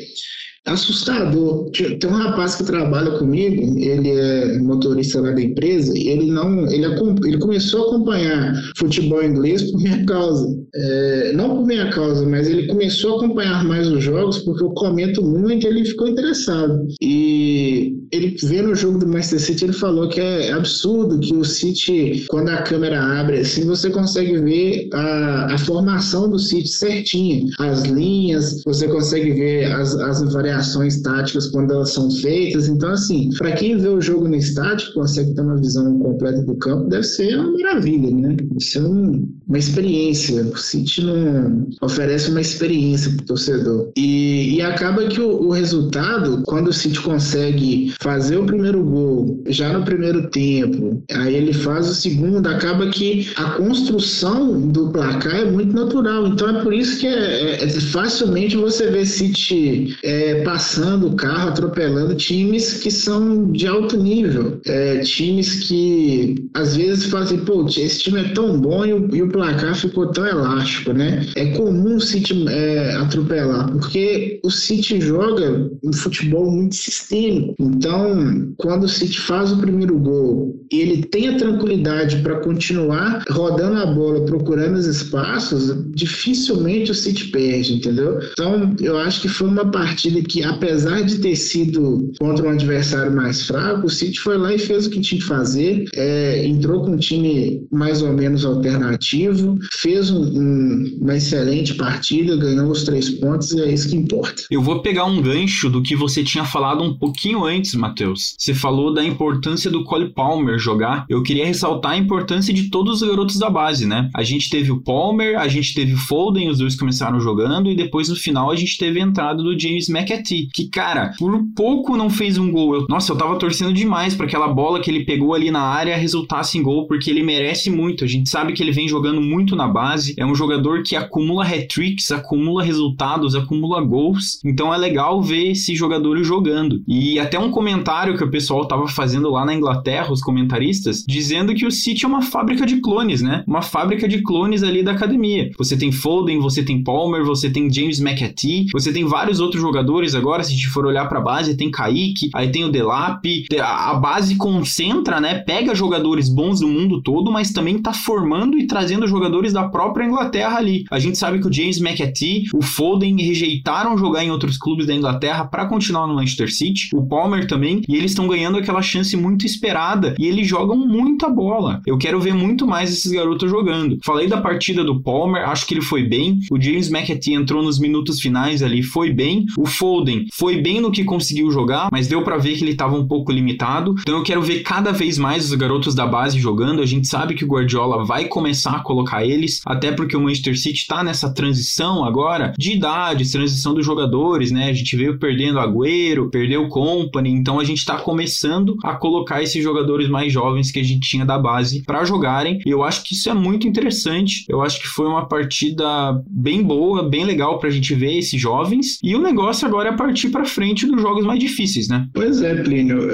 assustador. 0.67 1.71
Tem 1.71 2.09
um 2.09 2.15
rapaz 2.15 2.57
que 2.57 2.65
trabalha 2.65 3.19
comigo, 3.19 3.79
ele 3.79 4.11
é 4.11 4.59
motorista 4.59 5.21
lá 5.21 5.33
da 5.33 5.43
empresa, 5.43 5.93
e 5.97 6.09
ele 6.09 6.31
não, 6.31 6.71
ele, 6.71 6.87
ele 7.25 7.39
começou 7.39 7.85
a 7.85 7.87
acompanhar 7.89 8.55
futebol 8.77 9.23
inglês 9.23 9.71
por 9.71 9.81
minha 9.81 10.05
causa. 10.05 10.47
É, 10.75 11.33
não 11.35 11.57
por 11.57 11.67
minha 11.67 11.91
causa, 11.91 12.25
mas 12.27 12.49
ele 12.49 12.67
começou 12.67 13.15
a 13.15 13.17
acompanhar 13.17 13.65
mais 13.65 13.89
os 13.89 14.03
jogos 14.03 14.39
porque 14.39 14.63
eu 14.63 14.71
comento 14.71 15.23
muito 15.23 15.67
e 15.67 15.69
ele 15.69 15.85
ficou 15.85 16.09
interessado. 16.09 16.87
E 17.03 17.97
ele 18.13 18.37
vendo 18.43 18.71
o 18.71 18.75
jogo 18.75 18.99
do 18.99 19.07
Manchester 19.07 19.41
City, 19.41 19.65
ele 19.65 19.73
falou 19.73 20.09
que 20.09 20.21
é 20.21 20.53
absurdo 20.53 21.19
que 21.19 21.35
o 21.35 21.45
City, 21.45 22.25
quando 22.29 22.51
a 22.51 22.63
câmera 22.63 23.03
abre 23.03 23.41
assim, 23.41 23.67
você 23.67 23.91
consegue 23.91 24.39
ver 24.39 24.89
a, 24.93 25.55
a 25.55 25.59
formação 25.59 26.29
do 26.31 26.39
City 26.39 26.69
certinha, 26.69 27.47
as 27.59 27.83
linhas, 27.83 28.63
você 28.65 28.87
consegue 28.87 29.33
ver 29.33 29.73
as, 29.73 29.95
as 29.97 30.33
variações 30.33 30.52
variações 30.53 31.01
táticas 31.01 31.49
quando 31.49 31.73
elas 31.73 31.93
são 31.93 32.11
feitas. 32.11 32.69
Então, 32.69 32.91
assim, 32.91 33.31
para 33.39 33.53
quem 33.53 33.77
vê 33.79 33.89
o 33.89 34.01
jogo 34.01 34.29
no 34.29 34.37
estádio, 34.37 34.93
consegue 34.93 35.35
ter 35.35 35.41
uma 35.41 35.57
visão 35.57 35.99
completa 35.99 36.43
do 36.43 36.55
campo, 36.57 36.89
deve 36.89 37.05
ser 37.05 37.39
uma 37.39 37.53
maravilha, 37.53 38.11
né? 38.11 38.37
Deve 38.37 38.61
ser 38.61 38.83
um, 38.83 39.29
uma 39.49 39.59
experiência. 39.59 40.43
O 40.43 40.57
City 40.57 41.03
não 41.03 41.67
oferece 41.81 42.31
uma 42.31 42.41
experiência 42.41 43.11
para 43.13 43.23
o 43.23 43.27
torcedor. 43.27 43.91
E, 43.97 44.57
e, 44.57 44.63
acaba 44.63 45.07
que 45.07 45.21
o, 45.21 45.49
o, 45.49 45.51
resultado, 45.51 46.43
quando 46.47 46.69
o 46.69 46.73
City 46.73 47.01
consegue 47.01 47.95
fazer 48.01 48.37
o 48.37 48.45
primeiro 48.45 48.83
gol 48.85 49.43
já 49.47 49.73
no 49.73 49.85
primeiro 49.85 50.31
tempo, 50.31 51.03
aí 51.13 51.35
ele 51.35 51.53
faz 51.53 51.89
o 51.89 51.95
segundo, 51.95 52.47
acaba 52.47 52.89
que 52.89 53.31
a 53.37 53.51
construção 53.51 54.69
do 54.69 54.91
placar 54.91 55.37
é 55.37 55.45
muito 55.45 55.75
natural. 55.75 56.27
Então 56.27 56.49
é 56.59 56.63
por 56.63 56.73
isso 56.73 56.99
que 56.99 57.07
é, 57.07 57.63
é, 57.63 57.65
é 57.65 57.69
facilmente 57.69 58.57
você 58.57 58.91
vê 58.91 59.05
City 59.05 59.97
é, 60.03 60.42
passando 60.43 61.09
o 61.09 61.17
carro, 61.17 61.49
atropelando 61.49 62.15
times 62.15 62.75
que 62.75 62.91
são 62.91 63.51
de 63.51 63.67
alto 63.67 63.97
nível. 63.97 64.61
É, 64.67 64.99
times 64.99 65.65
que 65.65 66.49
às 66.55 66.77
vezes 66.77 67.07
fazem, 67.07 67.39
pô, 67.39 67.67
esse 67.67 68.01
time 68.01 68.21
é 68.21 68.29
tão 68.29 68.61
bom 68.61 68.85
e 68.85 68.93
o, 68.93 69.15
e 69.15 69.23
o 69.23 69.29
placar 69.29 69.75
ficou 69.75 70.09
tão 70.09 70.27
elástico, 70.27 70.93
né? 70.93 71.27
É 71.37 71.47
comum 71.53 71.97
o 71.97 72.01
City 72.01 72.45
é, 72.49 72.97
atropelar, 72.97 73.71
porque 73.71 74.41
o 74.45 74.51
City 74.51 75.01
joga 75.01 75.71
um 75.83 75.93
futebol 75.93 76.51
muito 76.51 76.75
sistêmico. 76.75 77.55
Então, 77.59 78.53
quando 78.57 78.85
o 78.85 78.89
City 78.89 79.21
faz 79.21 79.53
o 79.53 79.59
primeiro 79.59 79.99
gol 79.99 80.67
e 80.71 80.81
ele 80.81 81.03
tem 81.03 81.29
a 81.29 81.37
tranquilidade 81.37 82.19
para 82.19 82.41
continuar 82.41 83.25
rodando 83.29 83.79
a 83.79 83.87
bola, 83.87 84.25
procurando 84.25 84.77
os 84.77 84.87
espaços, 84.87 85.75
dificilmente 85.95 86.91
o 86.91 86.95
City 86.95 87.27
perde, 87.27 87.75
entendeu? 87.75 88.19
Então, 88.33 88.75
eu 88.81 88.99
acho 88.99 89.21
que 89.21 89.29
foi 89.29 89.49
uma 89.49 89.71
partida 89.71 90.21
que, 90.23 90.32
apesar 90.43 91.03
de 91.03 91.19
ter 91.19 91.37
sido 91.37 92.13
contra 92.19 92.47
um 92.47 92.51
adversário 92.51 93.15
mais 93.15 93.47
fraco, 93.47 93.87
o 93.87 93.91
City 93.91 94.19
foi 94.21 94.39
lá 94.39 94.55
e 94.55 94.59
fez 94.59 94.87
o 94.87 94.91
que 94.91 95.01
tinha 95.01 95.21
que 95.21 95.27
fazer, 95.27 95.85
é, 95.95 96.47
entrou 96.47 96.83
com 96.83 96.93
um 96.93 96.97
time 96.97 97.67
mais 97.71 98.03
ou 98.03 98.13
menos 98.13 98.45
alternativo, 98.45 99.59
fez 99.81 100.11
um, 100.11 100.23
um, 100.23 100.99
uma 101.01 101.17
excelente 101.17 101.75
partida, 101.75 102.37
ganhou 102.37 102.71
os 102.71 102.85
três 102.85 103.11
pontos 103.11 103.53
e 103.53 103.61
é 103.61 103.73
isso 103.73 103.89
que 103.89 103.97
importa. 103.97 104.45
Eu 104.51 104.63
vou 104.63 104.81
pegar 104.81 105.05
um 105.05 105.21
gancho 105.21 105.69
do 105.69 105.83
que 105.83 105.97
você 105.97 106.23
tinha 106.23 106.45
falado 106.45 106.83
um 106.83 106.97
pouquinho 106.97 107.45
antes, 107.45 107.75
Matheus. 107.75 108.35
Você 108.39 108.55
falou 108.55 108.95
da 108.95 109.05
importância 109.05 109.71
do 109.71 109.85
Cole 109.85 110.13
Palmer 110.13 110.59
jogar. 110.59 111.05
Eu 111.09 111.23
queria 111.23 111.47
ressaltar 111.47 111.93
a 111.93 111.99
importância 111.99 112.55
de 112.55 112.71
todos 112.71 113.03
os 113.03 113.09
garotos 113.09 113.39
da 113.39 113.51
base, 113.51 113.87
né? 113.87 114.09
A 114.15 114.23
gente 114.23 114.49
teve 114.49 114.71
o 114.71 114.81
Palmer, 114.81 115.39
a 115.39 115.49
gente 115.49 115.75
teve 115.75 115.95
o 115.95 115.99
Foden, 115.99 116.49
os 116.49 116.59
dois 116.59 116.77
começaram 116.77 117.21
jogando, 117.21 117.71
e 117.71 117.77
depois 117.77 118.09
no 118.09 118.17
final 118.17 118.51
a 118.51 118.57
gente 118.57 118.79
teve 118.79 119.01
a 119.01 119.05
entrada 119.05 119.43
do 119.43 119.59
James 119.59 119.89
McAtee, 119.89 120.22
que, 120.23 120.69
cara, 120.69 121.13
por 121.19 121.43
pouco 121.55 121.97
não 121.97 122.11
fez 122.11 122.39
um 122.39 122.51
gol. 122.51 122.75
Eu, 122.75 122.87
nossa, 122.89 123.13
eu 123.13 123.17
tava 123.17 123.39
torcendo 123.39 123.73
demais 123.73 124.15
para 124.15 124.27
aquela 124.27 124.49
bola 124.49 124.81
que 124.81 124.91
ele 124.91 125.05
pegou 125.05 125.35
ali 125.35 125.51
na 125.51 125.63
área 125.63 125.97
resultasse 125.97 126.59
em 126.59 126.63
gol, 126.63 126.87
porque 126.87 127.11
ele 127.11 127.23
merece 127.23 127.71
muito. 127.71 128.05
A 128.05 128.07
gente 128.07 128.29
sabe 128.29 128.53
que 128.53 128.63
ele 128.63 128.73
vem 128.73 128.89
jogando 128.89 129.21
muito 129.21 129.55
na 129.55 129.69
base, 129.69 130.15
é 130.19 130.27
um 130.27 130.35
jogador 130.35 130.83
que 130.83 130.97
acumula 130.97 131.45
hat-tricks, 131.45 132.11
acumula 132.11 132.63
resultados, 132.63 133.35
acumula 133.35 133.81
gols, 133.81 134.41
então 134.45 134.75
é 134.75 134.77
legal 134.77 135.23
ver 135.23 135.51
esses 135.53 135.79
jogadores 135.79 136.27
jogando. 136.27 136.83
E 136.87 137.19
até 137.19 137.39
um 137.39 137.51
comentário 137.51 138.17
que 138.17 138.25
o 138.25 138.31
pessoal 138.31 138.67
tava 138.67 138.89
fazendo 138.89 139.31
lá 139.31 139.45
na 139.45 139.55
Inglaterra, 139.55 140.13
os 140.13 140.21
comentaristas, 140.21 141.05
dizendo 141.07 141.55
que 141.55 141.67
o 141.67 141.71
City 141.71 142.05
é 142.05 142.09
uma 142.09 142.23
fábrica 142.23 142.67
de 142.67 142.81
clones, 142.81 143.23
né? 143.23 143.45
Uma 143.47 143.63
fábrica 143.63 144.09
de 144.09 144.23
clones 144.23 144.63
ali 144.63 144.83
da 144.83 144.93
academia. 144.93 145.51
Você 145.59 145.77
tem 145.77 145.93
Foden, 145.93 146.39
você 146.39 146.63
tem 146.63 146.83
Palmer, 146.83 147.25
você 147.25 147.51
tem 147.51 147.73
James 147.73 148.01
McAtee, 148.01 148.67
você 148.73 148.93
tem 148.93 149.05
vários 149.05 149.41
outros 149.41 149.63
jogadores 149.63 150.12
agora, 150.15 150.43
se 150.43 150.53
a 150.53 150.55
gente 150.55 150.69
for 150.69 150.87
olhar 150.87 151.09
para 151.09 151.19
a 151.19 151.23
base, 151.23 151.57
tem 151.57 151.71
Kaique, 151.71 152.31
aí 152.35 152.51
tem 152.51 152.65
o 152.65 152.71
Delap, 152.71 153.25
a 153.61 153.95
base 153.95 154.37
concentra, 154.37 155.21
né? 155.21 155.35
Pega 155.35 155.75
jogadores 155.75 156.29
bons 156.29 156.61
do 156.61 156.69
mundo 156.69 157.03
todo, 157.03 157.31
mas 157.31 157.53
também 157.53 157.79
tá 157.79 157.93
formando 157.93 158.59
e 158.59 158.67
trazendo 158.67 159.07
jogadores 159.07 159.53
da 159.53 159.69
própria 159.69 160.05
Inglaterra 160.05 160.59
ali. 160.59 160.85
A 160.91 160.99
gente 160.99 161.19
sabe 161.19 161.41
que 161.41 161.49
o 161.49 161.53
James 161.53 161.81
McAtee, 161.81 162.45
o 162.55 162.63
Foden 162.63 163.17
rejeitaram 163.23 163.97
jogar 163.97 164.25
em 164.25 164.31
outros 164.31 164.57
clubes 164.57 164.87
da 164.87 164.95
Inglaterra 164.95 165.45
para 165.45 165.67
continuar 165.67 166.07
no 166.07 166.15
Manchester 166.15 166.53
City, 166.53 166.89
o 166.95 167.07
Palmer 167.07 167.47
também, 167.47 167.83
e 167.89 167.97
eles 167.97 168.13
estão 168.13 168.27
ganhando 168.29 168.59
aquela 168.59 168.83
chance 168.83 169.17
muito 169.17 169.47
esperada 169.47 170.15
e 170.19 170.27
eles 170.27 170.47
jogam 170.47 170.77
muita 170.77 171.29
bola. 171.29 171.81
Eu 171.87 171.99
quero 171.99 172.21
ver 172.21 172.35
muito 172.35 172.67
mais 172.67 172.93
esses 172.93 173.11
garotos 173.11 173.51
jogando. 173.51 173.99
Falei 174.05 174.29
da 174.29 174.41
partida 174.41 174.85
do 174.85 175.01
Palmer, 175.01 175.49
acho 175.49 175.67
que 175.67 175.75
ele 175.75 175.83
foi 175.83 176.03
bem. 176.03 176.41
O 176.51 176.61
James 176.61 176.91
McAtee 176.91 177.35
entrou 177.35 177.63
nos 177.63 177.79
minutos 177.79 178.21
finais 178.21 178.63
ali, 178.63 178.83
foi 178.83 179.13
bem. 179.13 179.47
O 179.57 179.67
Foden 179.67 180.02
foi 180.33 180.61
bem 180.61 180.81
no 180.81 180.91
que 180.91 181.05
conseguiu 181.05 181.51
jogar, 181.51 181.89
mas 181.91 182.09
deu 182.09 182.23
para 182.23 182.37
ver 182.37 182.57
que 182.57 182.65
ele 182.65 182.73
estava 182.73 182.97
um 182.97 183.07
pouco 183.07 183.33
limitado. 183.33 183.95
Então 184.01 184.17
eu 184.17 184.23
quero 184.23 184.43
ver 184.43 184.61
cada 184.61 184.93
vez 184.93 185.19
mais 185.19 185.51
os 185.51 185.55
garotos 185.55 185.95
da 185.95 186.07
base 186.07 186.39
jogando. 186.39 186.83
A 186.83 186.87
gente 186.87 187.07
sabe 187.09 187.35
que 187.35 187.45
o 187.45 187.49
Guardiola 187.49 188.05
vai 188.05 188.27
começar 188.27 188.73
a 188.73 188.81
colocar 188.81 189.25
eles, 189.25 189.61
até 189.67 189.93
porque 189.93 190.17
o 190.17 190.21
Manchester 190.21 190.59
City 190.59 190.81
está 190.81 191.03
nessa 191.03 191.33
transição 191.33 192.05
agora 192.05 192.53
de 192.59 192.73
idade, 192.73 193.31
transição 193.31 193.75
dos 193.75 193.85
jogadores, 193.85 194.51
né? 194.51 194.69
A 194.69 194.73
gente 194.73 194.97
veio 194.97 195.19
perdendo 195.19 195.59
Agüero, 195.59 196.31
perdeu 196.31 196.65
o 196.65 196.69
Company, 196.69 197.31
então 197.31 197.59
a 197.59 197.65
gente 197.65 197.79
está 197.79 197.97
começando 197.97 198.77
a 198.83 198.95
colocar 198.95 199.43
esses 199.43 199.63
jogadores 199.63 200.09
mais 200.09 200.33
jovens 200.33 200.71
que 200.71 200.79
a 200.79 200.85
gente 200.85 201.09
tinha 201.09 201.25
da 201.25 201.39
base 201.39 201.83
para 201.83 202.05
jogarem. 202.05 202.61
E 202.65 202.71
eu 202.71 202.83
acho 202.83 203.03
que 203.03 203.15
isso 203.15 203.29
é 203.29 203.35
muito 203.35 203.67
interessante. 203.67 204.45
Eu 204.49 204.63
acho 204.63 204.81
que 204.81 204.87
foi 204.87 205.07
uma 205.07 205.27
partida 205.27 205.85
bem 206.29 206.63
boa, 206.63 207.03
bem 207.03 207.25
legal 207.25 207.59
para 207.59 207.69
a 207.69 207.73
gente 207.73 207.95
ver 207.95 208.19
esses 208.19 208.41
jovens. 208.41 208.99
E 209.03 209.15
o 209.15 209.21
negócio 209.21 209.67
agora 209.67 209.82
é 209.89 209.93
partir 209.93 210.31
para 210.31 210.45
frente 210.45 210.87
dos 210.87 211.01
jogos 211.01 211.25
mais 211.25 211.39
difíceis, 211.39 211.89
né? 211.89 212.07
Pois 212.13 212.43
é, 212.43 212.55
Plínio. 212.55 213.09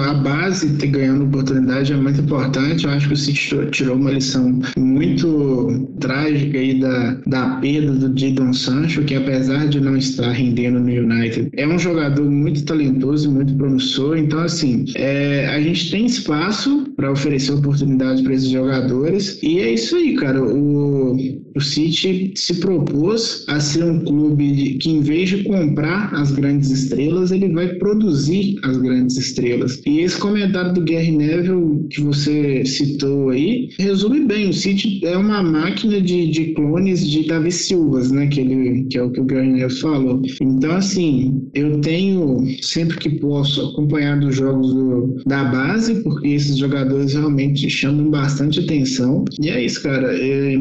A 0.00 0.14
base 0.14 0.76
ter 0.76 0.88
ganhando 0.88 1.24
oportunidade 1.24 1.92
é 1.92 1.96
muito 1.96 2.20
importante. 2.20 2.84
Eu 2.84 2.90
acho 2.90 3.08
que 3.08 3.14
o 3.14 3.16
City 3.16 3.56
tirou 3.70 3.96
uma 3.96 4.10
lição 4.10 4.60
muito 4.76 5.88
trágica 6.00 6.58
aí 6.58 6.78
da, 6.78 7.20
da 7.26 7.48
perda 7.56 7.92
do 7.92 8.18
Jadon 8.18 8.52
Sancho, 8.52 9.02
que 9.04 9.14
apesar 9.14 9.68
de 9.68 9.80
não 9.80 9.96
estar 9.96 10.30
rendendo 10.30 10.80
no 10.80 10.90
United, 10.90 11.50
é 11.54 11.66
um 11.66 11.78
jogador 11.78 12.24
muito 12.24 12.64
talentoso 12.64 13.30
muito 13.30 13.54
promissor. 13.54 14.16
Então, 14.16 14.40
assim, 14.40 14.84
é, 14.94 15.46
a 15.48 15.60
gente 15.60 15.90
tem 15.90 16.06
espaço 16.06 16.86
para 16.96 17.12
oferecer 17.12 17.52
oportunidades 17.52 18.22
para 18.22 18.34
esses 18.34 18.48
jogadores. 18.48 19.38
E 19.42 19.60
é 19.60 19.74
isso 19.74 19.94
aí, 19.96 20.14
cara. 20.14 20.42
O, 20.42 21.16
o 21.54 21.60
City 21.60 22.32
se 22.34 22.54
propôs 22.54 23.44
a 23.48 23.60
ser 23.60 23.84
um 23.84 24.00
clube 24.00 24.78
que, 24.80 24.90
em 24.90 25.00
vez 25.00 25.28
de 25.28 25.44
comprar 25.44 26.12
as 26.14 26.32
grandes 26.32 26.70
estrelas, 26.70 27.30
ele 27.30 27.50
vai 27.50 27.68
produzir 27.74 28.56
as 28.62 28.78
grandes 28.78 29.16
estrelas. 29.16 29.80
E 29.86 30.00
esse 30.00 30.18
comentário 30.18 30.72
do 30.72 30.80
Gary 30.80 31.10
Neville 31.10 31.86
que 31.90 32.00
você 32.00 32.64
citou 32.64 33.30
aí 33.30 33.68
resume 33.78 34.20
bem. 34.20 34.48
O 34.48 34.54
City 34.54 35.00
é 35.04 35.16
uma 35.16 35.42
máquina 35.42 36.00
de, 36.00 36.30
de 36.30 36.54
clones 36.54 37.06
de 37.06 37.26
Davi 37.26 37.52
Silvas, 37.52 38.10
né? 38.10 38.26
Que, 38.26 38.40
ele, 38.40 38.84
que 38.84 38.96
é 38.96 39.02
o 39.02 39.10
que 39.10 39.20
o 39.20 39.24
Gary 39.24 39.48
Neville 39.48 39.80
falou. 39.80 40.22
Então, 40.40 40.72
assim, 40.72 41.48
eu 41.54 41.80
tenho, 41.80 42.46
sempre 42.62 42.96
que 42.96 43.10
posso, 43.18 43.70
acompanhado 43.70 44.28
os 44.28 44.36
jogos 44.36 44.72
do, 44.72 45.22
da 45.26 45.44
base, 45.44 46.02
porque 46.02 46.28
esses 46.28 46.56
jogadores 46.56 46.85
realmente 47.14 47.68
chamam 47.68 48.10
bastante 48.10 48.60
atenção. 48.60 49.24
E 49.40 49.48
é 49.48 49.64
isso, 49.64 49.82
cara. 49.82 50.16
É, 50.16 50.56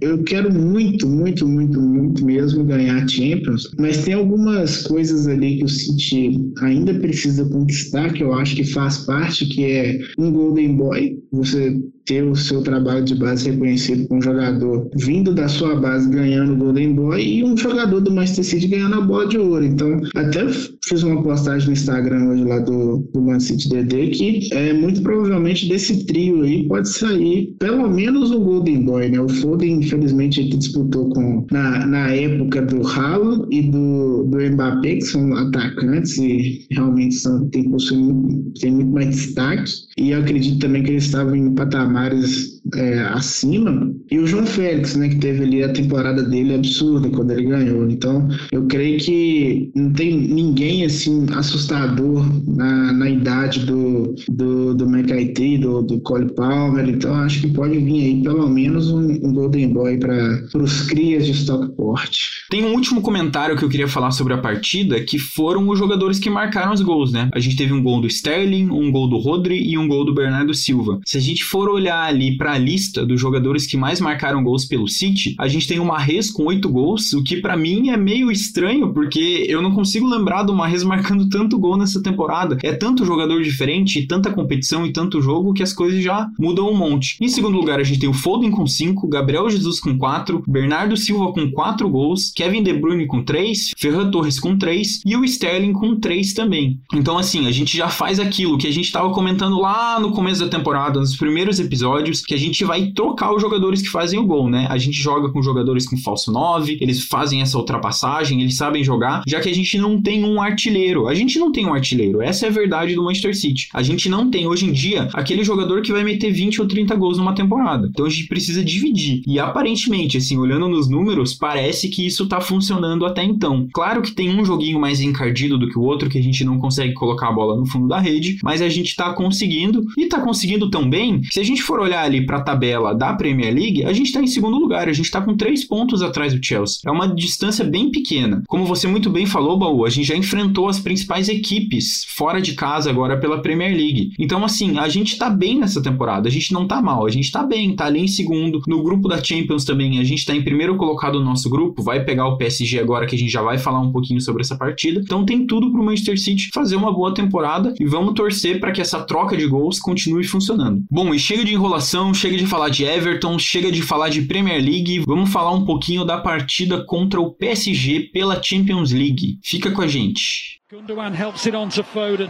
eu 0.00 0.22
quero 0.24 0.52
muito, 0.52 1.08
muito, 1.08 1.46
muito, 1.46 1.80
muito 1.80 2.24
mesmo 2.24 2.64
ganhar 2.64 3.08
Champions, 3.08 3.70
mas 3.78 4.04
tem 4.04 4.14
algumas 4.14 4.82
coisas 4.82 5.26
ali 5.26 5.58
que 5.58 5.64
o 5.64 5.68
City 5.68 6.38
ainda 6.60 6.94
precisa 6.94 7.44
conquistar, 7.44 8.12
que 8.12 8.22
eu 8.22 8.32
acho 8.34 8.56
que 8.56 8.64
faz 8.64 8.98
parte, 8.98 9.46
que 9.46 9.64
é 9.64 9.98
um 10.18 10.30
Golden 10.30 10.76
Boy. 10.76 11.18
Você 11.32 11.76
ter 12.06 12.22
o 12.22 12.36
seu 12.36 12.62
trabalho 12.62 13.04
de 13.04 13.16
base 13.16 13.50
reconhecido 13.50 14.06
com 14.06 14.18
um 14.18 14.22
jogador 14.22 14.88
vindo 14.96 15.34
da 15.34 15.48
sua 15.48 15.74
base 15.74 16.08
ganhando 16.08 16.52
o 16.52 16.56
Golden 16.56 16.94
Boy 16.94 17.20
e 17.20 17.44
um 17.44 17.56
jogador 17.56 18.00
do 18.00 18.12
Manchester 18.12 18.44
City 18.44 18.68
ganhando 18.68 18.94
a 18.94 19.00
bola 19.00 19.26
de 19.26 19.36
ouro. 19.36 19.64
Então, 19.64 20.00
até 20.14 20.46
fiz 20.88 21.02
uma 21.02 21.22
postagem 21.22 21.66
no 21.66 21.72
Instagram 21.72 22.28
hoje 22.28 22.44
lá 22.44 22.58
do, 22.60 22.98
do 23.12 23.20
Man 23.20 23.40
City 23.40 23.68
DD 23.68 24.08
que 24.08 24.48
é, 24.52 24.72
muito 24.72 25.02
provavelmente 25.02 25.68
desse 25.68 26.06
trio 26.06 26.42
aí 26.42 26.66
pode 26.68 26.88
sair 26.88 27.54
pelo 27.58 27.88
menos 27.88 28.30
o 28.30 28.40
Golden 28.40 28.84
Boy, 28.84 29.08
né? 29.08 29.20
O 29.20 29.28
Foden, 29.28 29.78
infelizmente, 29.78 30.40
ele 30.40 30.56
disputou 30.56 31.08
com 31.10 31.46
na, 31.50 31.86
na 31.86 32.08
época 32.08 32.62
do 32.62 32.86
Haaland 32.86 33.46
e 33.50 33.62
do, 33.62 34.24
do 34.24 34.38
Mbappé, 34.38 34.96
que 34.96 35.02
são 35.02 35.34
atacantes 35.34 36.16
e 36.18 36.66
realmente 36.70 37.14
são, 37.14 37.48
tem, 37.48 37.70
possuem, 37.70 38.52
tem 38.60 38.72
muito 38.72 38.92
mais 38.92 39.14
destaque. 39.16 39.72
E 39.98 40.10
eu 40.10 40.20
acredito 40.20 40.58
também 40.58 40.82
que 40.82 40.90
eles 40.90 41.04
estavam 41.04 41.34
em 41.36 41.54
patamares 41.54 42.55
é, 42.74 43.00
acima. 43.00 43.92
E 44.10 44.18
o 44.18 44.26
João 44.26 44.46
Félix, 44.46 44.96
né, 44.96 45.08
que 45.08 45.16
teve 45.16 45.44
ali 45.44 45.62
a 45.62 45.72
temporada 45.72 46.22
dele 46.22 46.54
absurda 46.54 47.08
quando 47.10 47.30
ele 47.32 47.44
ganhou. 47.44 47.88
Então, 47.88 48.28
eu 48.52 48.66
creio 48.66 48.98
que 48.98 49.70
não 49.74 49.92
tem 49.92 50.16
ninguém 50.16 50.84
assim 50.84 51.26
assustador 51.34 52.24
na, 52.46 52.92
na 52.92 53.10
idade 53.10 53.60
do, 53.60 54.14
do, 54.28 54.74
do 54.74 54.84
McIT, 54.84 55.58
do, 55.58 55.82
do 55.82 56.00
Cole 56.00 56.32
Palmer. 56.34 56.88
Então, 56.88 57.14
acho 57.14 57.40
que 57.40 57.48
pode 57.48 57.78
vir 57.78 58.04
aí 58.04 58.22
pelo 58.22 58.48
menos 58.48 58.90
um, 58.90 59.02
um 59.02 59.32
Golden 59.32 59.72
Boy 59.72 59.98
para 59.98 60.46
os 60.54 60.82
crias 60.82 61.26
de 61.26 61.32
Stockport. 61.32 62.16
Tem 62.50 62.64
um 62.64 62.74
último 62.74 63.00
comentário 63.00 63.56
que 63.56 63.64
eu 63.64 63.68
queria 63.68 63.88
falar 63.88 64.10
sobre 64.10 64.32
a 64.32 64.38
partida, 64.38 65.00
que 65.00 65.18
foram 65.18 65.68
os 65.68 65.78
jogadores 65.78 66.18
que 66.18 66.30
marcaram 66.30 66.72
os 66.72 66.80
gols, 66.80 67.12
né? 67.12 67.28
A 67.32 67.40
gente 67.40 67.56
teve 67.56 67.72
um 67.72 67.82
gol 67.82 68.00
do 68.00 68.06
Sterling, 68.06 68.70
um 68.70 68.90
gol 68.90 69.08
do 69.08 69.18
Rodri 69.18 69.68
e 69.68 69.76
um 69.76 69.88
gol 69.88 70.04
do 70.04 70.14
Bernardo 70.14 70.54
Silva. 70.54 71.00
Se 71.04 71.18
a 71.18 71.20
gente 71.20 71.44
for 71.44 71.68
olhar 71.68 72.04
ali 72.04 72.36
para 72.36 72.55
lista 72.58 73.04
dos 73.04 73.20
jogadores 73.20 73.66
que 73.66 73.76
mais 73.76 74.00
marcaram 74.00 74.42
gols 74.42 74.64
pelo 74.64 74.88
City, 74.88 75.34
a 75.38 75.48
gente 75.48 75.66
tem 75.66 75.78
o 75.78 75.84
Marres 75.84 76.30
com 76.30 76.44
oito 76.44 76.68
gols, 76.68 77.12
o 77.12 77.22
que 77.22 77.36
para 77.36 77.56
mim 77.56 77.90
é 77.90 77.96
meio 77.96 78.30
estranho, 78.30 78.92
porque 78.92 79.46
eu 79.48 79.62
não 79.62 79.72
consigo 79.72 80.06
lembrar 80.06 80.42
do 80.42 80.54
Marres 80.54 80.82
marcando 80.84 81.28
tanto 81.28 81.58
gol 81.58 81.76
nessa 81.76 82.02
temporada. 82.02 82.58
É 82.62 82.72
tanto 82.72 83.04
jogador 83.04 83.42
diferente, 83.42 84.06
tanta 84.06 84.32
competição 84.32 84.86
e 84.86 84.92
tanto 84.92 85.20
jogo 85.20 85.52
que 85.52 85.62
as 85.62 85.72
coisas 85.72 86.02
já 86.02 86.28
mudam 86.38 86.70
um 86.70 86.76
monte. 86.76 87.16
Em 87.20 87.28
segundo 87.28 87.56
lugar, 87.56 87.80
a 87.80 87.84
gente 87.84 88.00
tem 88.00 88.08
o 88.08 88.14
Foden 88.14 88.50
com 88.50 88.66
cinco, 88.66 89.08
Gabriel 89.08 89.48
Jesus 89.50 89.80
com 89.80 89.96
quatro, 89.96 90.42
Bernardo 90.46 90.96
Silva 90.96 91.32
com 91.32 91.50
quatro 91.50 91.88
gols, 91.88 92.32
Kevin 92.34 92.62
De 92.62 92.72
Bruyne 92.72 93.06
com 93.06 93.22
três, 93.22 93.72
Ferran 93.76 94.10
Torres 94.10 94.38
com 94.38 94.56
três 94.56 95.00
e 95.04 95.16
o 95.16 95.24
Sterling 95.24 95.72
com 95.72 95.96
três 95.96 96.32
também. 96.32 96.80
Então, 96.92 97.18
assim, 97.18 97.46
a 97.46 97.52
gente 97.52 97.76
já 97.76 97.88
faz 97.88 98.18
aquilo 98.18 98.58
que 98.58 98.66
a 98.66 98.72
gente 98.72 98.86
estava 98.86 99.10
comentando 99.10 99.58
lá 99.58 99.98
no 100.00 100.12
começo 100.12 100.40
da 100.40 100.48
temporada, 100.48 101.00
nos 101.00 101.16
primeiros 101.16 101.58
episódios 101.58 102.22
que 102.22 102.34
a 102.34 102.38
gente 102.38 102.45
vai 102.64 102.86
trocar 102.92 103.34
os 103.34 103.42
jogadores 103.42 103.82
que 103.82 103.88
fazem 103.88 104.18
o 104.18 104.24
gol, 104.26 104.48
né? 104.48 104.66
A 104.70 104.78
gente 104.78 105.00
joga 105.00 105.30
com 105.30 105.42
jogadores 105.42 105.88
com 105.88 105.96
falso 105.96 106.32
9, 106.32 106.78
eles 106.80 107.04
fazem 107.04 107.42
essa 107.42 107.58
ultrapassagem, 107.58 108.40
eles 108.40 108.56
sabem 108.56 108.82
jogar, 108.82 109.22
já 109.26 109.40
que 109.40 109.48
a 109.48 109.54
gente 109.54 109.78
não 109.78 110.00
tem 110.00 110.24
um 110.24 110.40
artilheiro. 110.40 111.08
A 111.08 111.14
gente 111.14 111.38
não 111.38 111.52
tem 111.52 111.66
um 111.66 111.74
artilheiro. 111.74 112.22
Essa 112.22 112.46
é 112.46 112.48
a 112.48 112.52
verdade 112.52 112.94
do 112.94 113.04
Manchester 113.04 113.36
City. 113.36 113.68
A 113.72 113.82
gente 113.82 114.08
não 114.08 114.30
tem 114.30 114.46
hoje 114.46 114.66
em 114.66 114.72
dia 114.72 115.08
aquele 115.12 115.44
jogador 115.44 115.82
que 115.82 115.92
vai 115.92 116.04
meter 116.04 116.32
20 116.32 116.60
ou 116.60 116.68
30 116.68 116.94
gols 116.94 117.18
numa 117.18 117.34
temporada. 117.34 117.88
Então 117.88 118.06
a 118.06 118.10
gente 118.10 118.26
precisa 118.26 118.64
dividir. 118.64 119.22
E 119.26 119.38
aparentemente, 119.38 120.16
assim, 120.16 120.38
olhando 120.38 120.68
nos 120.68 120.88
números, 120.88 121.34
parece 121.34 121.88
que 121.88 122.06
isso 122.06 122.26
tá 122.26 122.40
funcionando 122.40 123.06
até 123.06 123.24
então. 123.24 123.68
Claro 123.72 124.02
que 124.02 124.12
tem 124.12 124.30
um 124.30 124.44
joguinho 124.44 124.80
mais 124.80 125.00
encardido 125.00 125.58
do 125.58 125.68
que 125.68 125.78
o 125.78 125.82
outro, 125.82 126.08
que 126.08 126.18
a 126.18 126.22
gente 126.22 126.44
não 126.44 126.58
consegue 126.58 126.94
colocar 126.94 127.28
a 127.28 127.32
bola 127.32 127.56
no 127.56 127.66
fundo 127.66 127.88
da 127.88 127.98
rede, 127.98 128.38
mas 128.42 128.62
a 128.62 128.68
gente 128.68 128.94
tá 128.96 129.12
conseguindo 129.12 129.84
e 129.96 130.06
tá 130.06 130.20
conseguindo 130.20 130.70
tão 130.70 130.88
bem. 130.88 131.22
Se 131.30 131.40
a 131.40 131.44
gente 131.44 131.62
for 131.62 131.80
olhar 131.80 132.04
ali 132.04 132.24
para 132.24 132.35
a 132.36 132.42
tabela 132.42 132.94
da 132.94 133.14
Premier 133.14 133.54
League, 133.54 133.84
a 133.84 133.92
gente 133.92 134.12
tá 134.12 134.20
em 134.20 134.26
segundo 134.26 134.58
lugar, 134.58 134.88
a 134.88 134.92
gente 134.92 135.10
tá 135.10 135.20
com 135.20 135.36
três 135.36 135.64
pontos 135.64 136.02
atrás 136.02 136.32
do 136.32 136.44
Chelsea. 136.44 136.80
É 136.86 136.90
uma 136.90 137.08
distância 137.08 137.64
bem 137.64 137.90
pequena. 137.90 138.42
Como 138.48 138.64
você 138.64 138.86
muito 138.86 139.10
bem 139.10 139.26
falou, 139.26 139.58
Baú, 139.58 139.84
a 139.84 139.90
gente 139.90 140.08
já 140.08 140.16
enfrentou 140.16 140.68
as 140.68 140.78
principais 140.78 141.28
equipes 141.28 142.04
fora 142.08 142.40
de 142.40 142.54
casa 142.54 142.90
agora 142.90 143.18
pela 143.18 143.42
Premier 143.42 143.74
League. 143.74 144.12
Então, 144.18 144.44
assim, 144.44 144.78
a 144.78 144.88
gente 144.88 145.18
tá 145.18 145.28
bem 145.30 145.58
nessa 145.58 145.82
temporada, 145.82 146.28
a 146.28 146.32
gente 146.32 146.52
não 146.52 146.66
tá 146.66 146.80
mal, 146.80 147.06
a 147.06 147.10
gente 147.10 147.30
tá 147.30 147.42
bem, 147.42 147.74
tá 147.74 147.86
ali 147.86 148.00
em 148.00 148.08
segundo. 148.08 148.60
No 148.66 148.82
grupo 148.82 149.08
da 149.08 149.22
Champions 149.22 149.64
também, 149.64 149.98
a 149.98 150.04
gente 150.04 150.24
tá 150.24 150.34
em 150.34 150.42
primeiro 150.42 150.76
colocado 150.76 151.18
no 151.18 151.24
nosso 151.24 151.48
grupo, 151.48 151.82
vai 151.82 152.04
pegar 152.04 152.26
o 152.28 152.36
PSG 152.36 152.78
agora 152.78 153.06
que 153.06 153.14
a 153.14 153.18
gente 153.18 153.30
já 153.30 153.42
vai 153.42 153.58
falar 153.58 153.80
um 153.80 153.92
pouquinho 153.92 154.20
sobre 154.20 154.42
essa 154.42 154.56
partida. 154.56 155.00
Então 155.00 155.24
tem 155.24 155.46
tudo 155.46 155.70
pro 155.70 155.84
Manchester 155.84 156.18
City 156.18 156.50
fazer 156.52 156.76
uma 156.76 156.92
boa 156.92 157.14
temporada 157.14 157.74
e 157.80 157.84
vamos 157.84 158.14
torcer 158.14 158.60
para 158.60 158.72
que 158.72 158.80
essa 158.80 159.00
troca 159.00 159.36
de 159.36 159.46
gols 159.46 159.78
continue 159.78 160.24
funcionando. 160.24 160.84
Bom, 160.90 161.14
e 161.14 161.18
chega 161.18 161.44
de 161.44 161.52
enrolação, 161.52 162.12
chega 162.26 162.38
de 162.38 162.46
falar 162.46 162.70
de 162.70 162.84
Everton, 162.84 163.38
chega 163.38 163.70
de 163.70 163.82
falar 163.82 164.10
de 164.10 164.20
Premier 164.22 164.58
League, 164.58 165.04
vamos 165.06 165.30
falar 165.30 165.52
um 165.52 165.64
pouquinho 165.64 166.04
da 166.04 166.18
partida 166.18 166.84
contra 166.84 167.20
o 167.20 167.30
PSG 167.30 168.10
pela 168.12 168.42
Champions 168.42 168.90
League. 168.90 169.38
Fica 169.44 169.70
com 169.70 169.82
a 169.82 169.86
gente. 169.86 170.60
Gundogan 170.68 171.14
helps 171.14 171.46
it 171.46 171.54
on 171.54 171.68
to 171.68 171.84
Foden. 171.84 172.28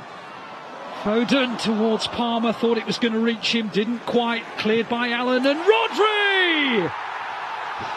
Foden 1.02 1.56
towards 1.56 2.06
Palmer, 2.08 2.52
thought 2.52 2.78
it 2.78 2.86
was 2.86 2.98
going 2.98 3.14
to 3.14 3.20
reach 3.20 3.54
him, 3.54 3.68
didn't 3.68 4.04
quite. 4.04 4.44
Cleared 4.58 4.86
by 4.90 5.12
Allen 5.12 5.46
and 5.46 5.60
Rodri! 5.60 6.92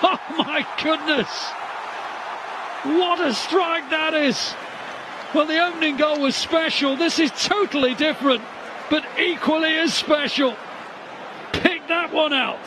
Oh 0.01 0.20
my 0.38 0.65
goodness! 0.82 1.27
What 2.84 3.20
a 3.20 3.34
strike 3.34 3.89
that 3.89 4.13
is! 4.13 4.56
Well, 5.34 5.46
the 5.46 5.60
opening 5.60 5.98
goal 5.98 6.22
was 6.22 6.38
special. 6.38 6.96
This 6.96 7.20
is 7.20 7.32
totally 7.32 7.94
different, 7.94 8.41
but 8.89 9.03
equally 9.20 9.75
as 9.75 9.94
special. 9.94 10.56
That 11.89 12.13
one 12.13 12.34
out 12.34 12.63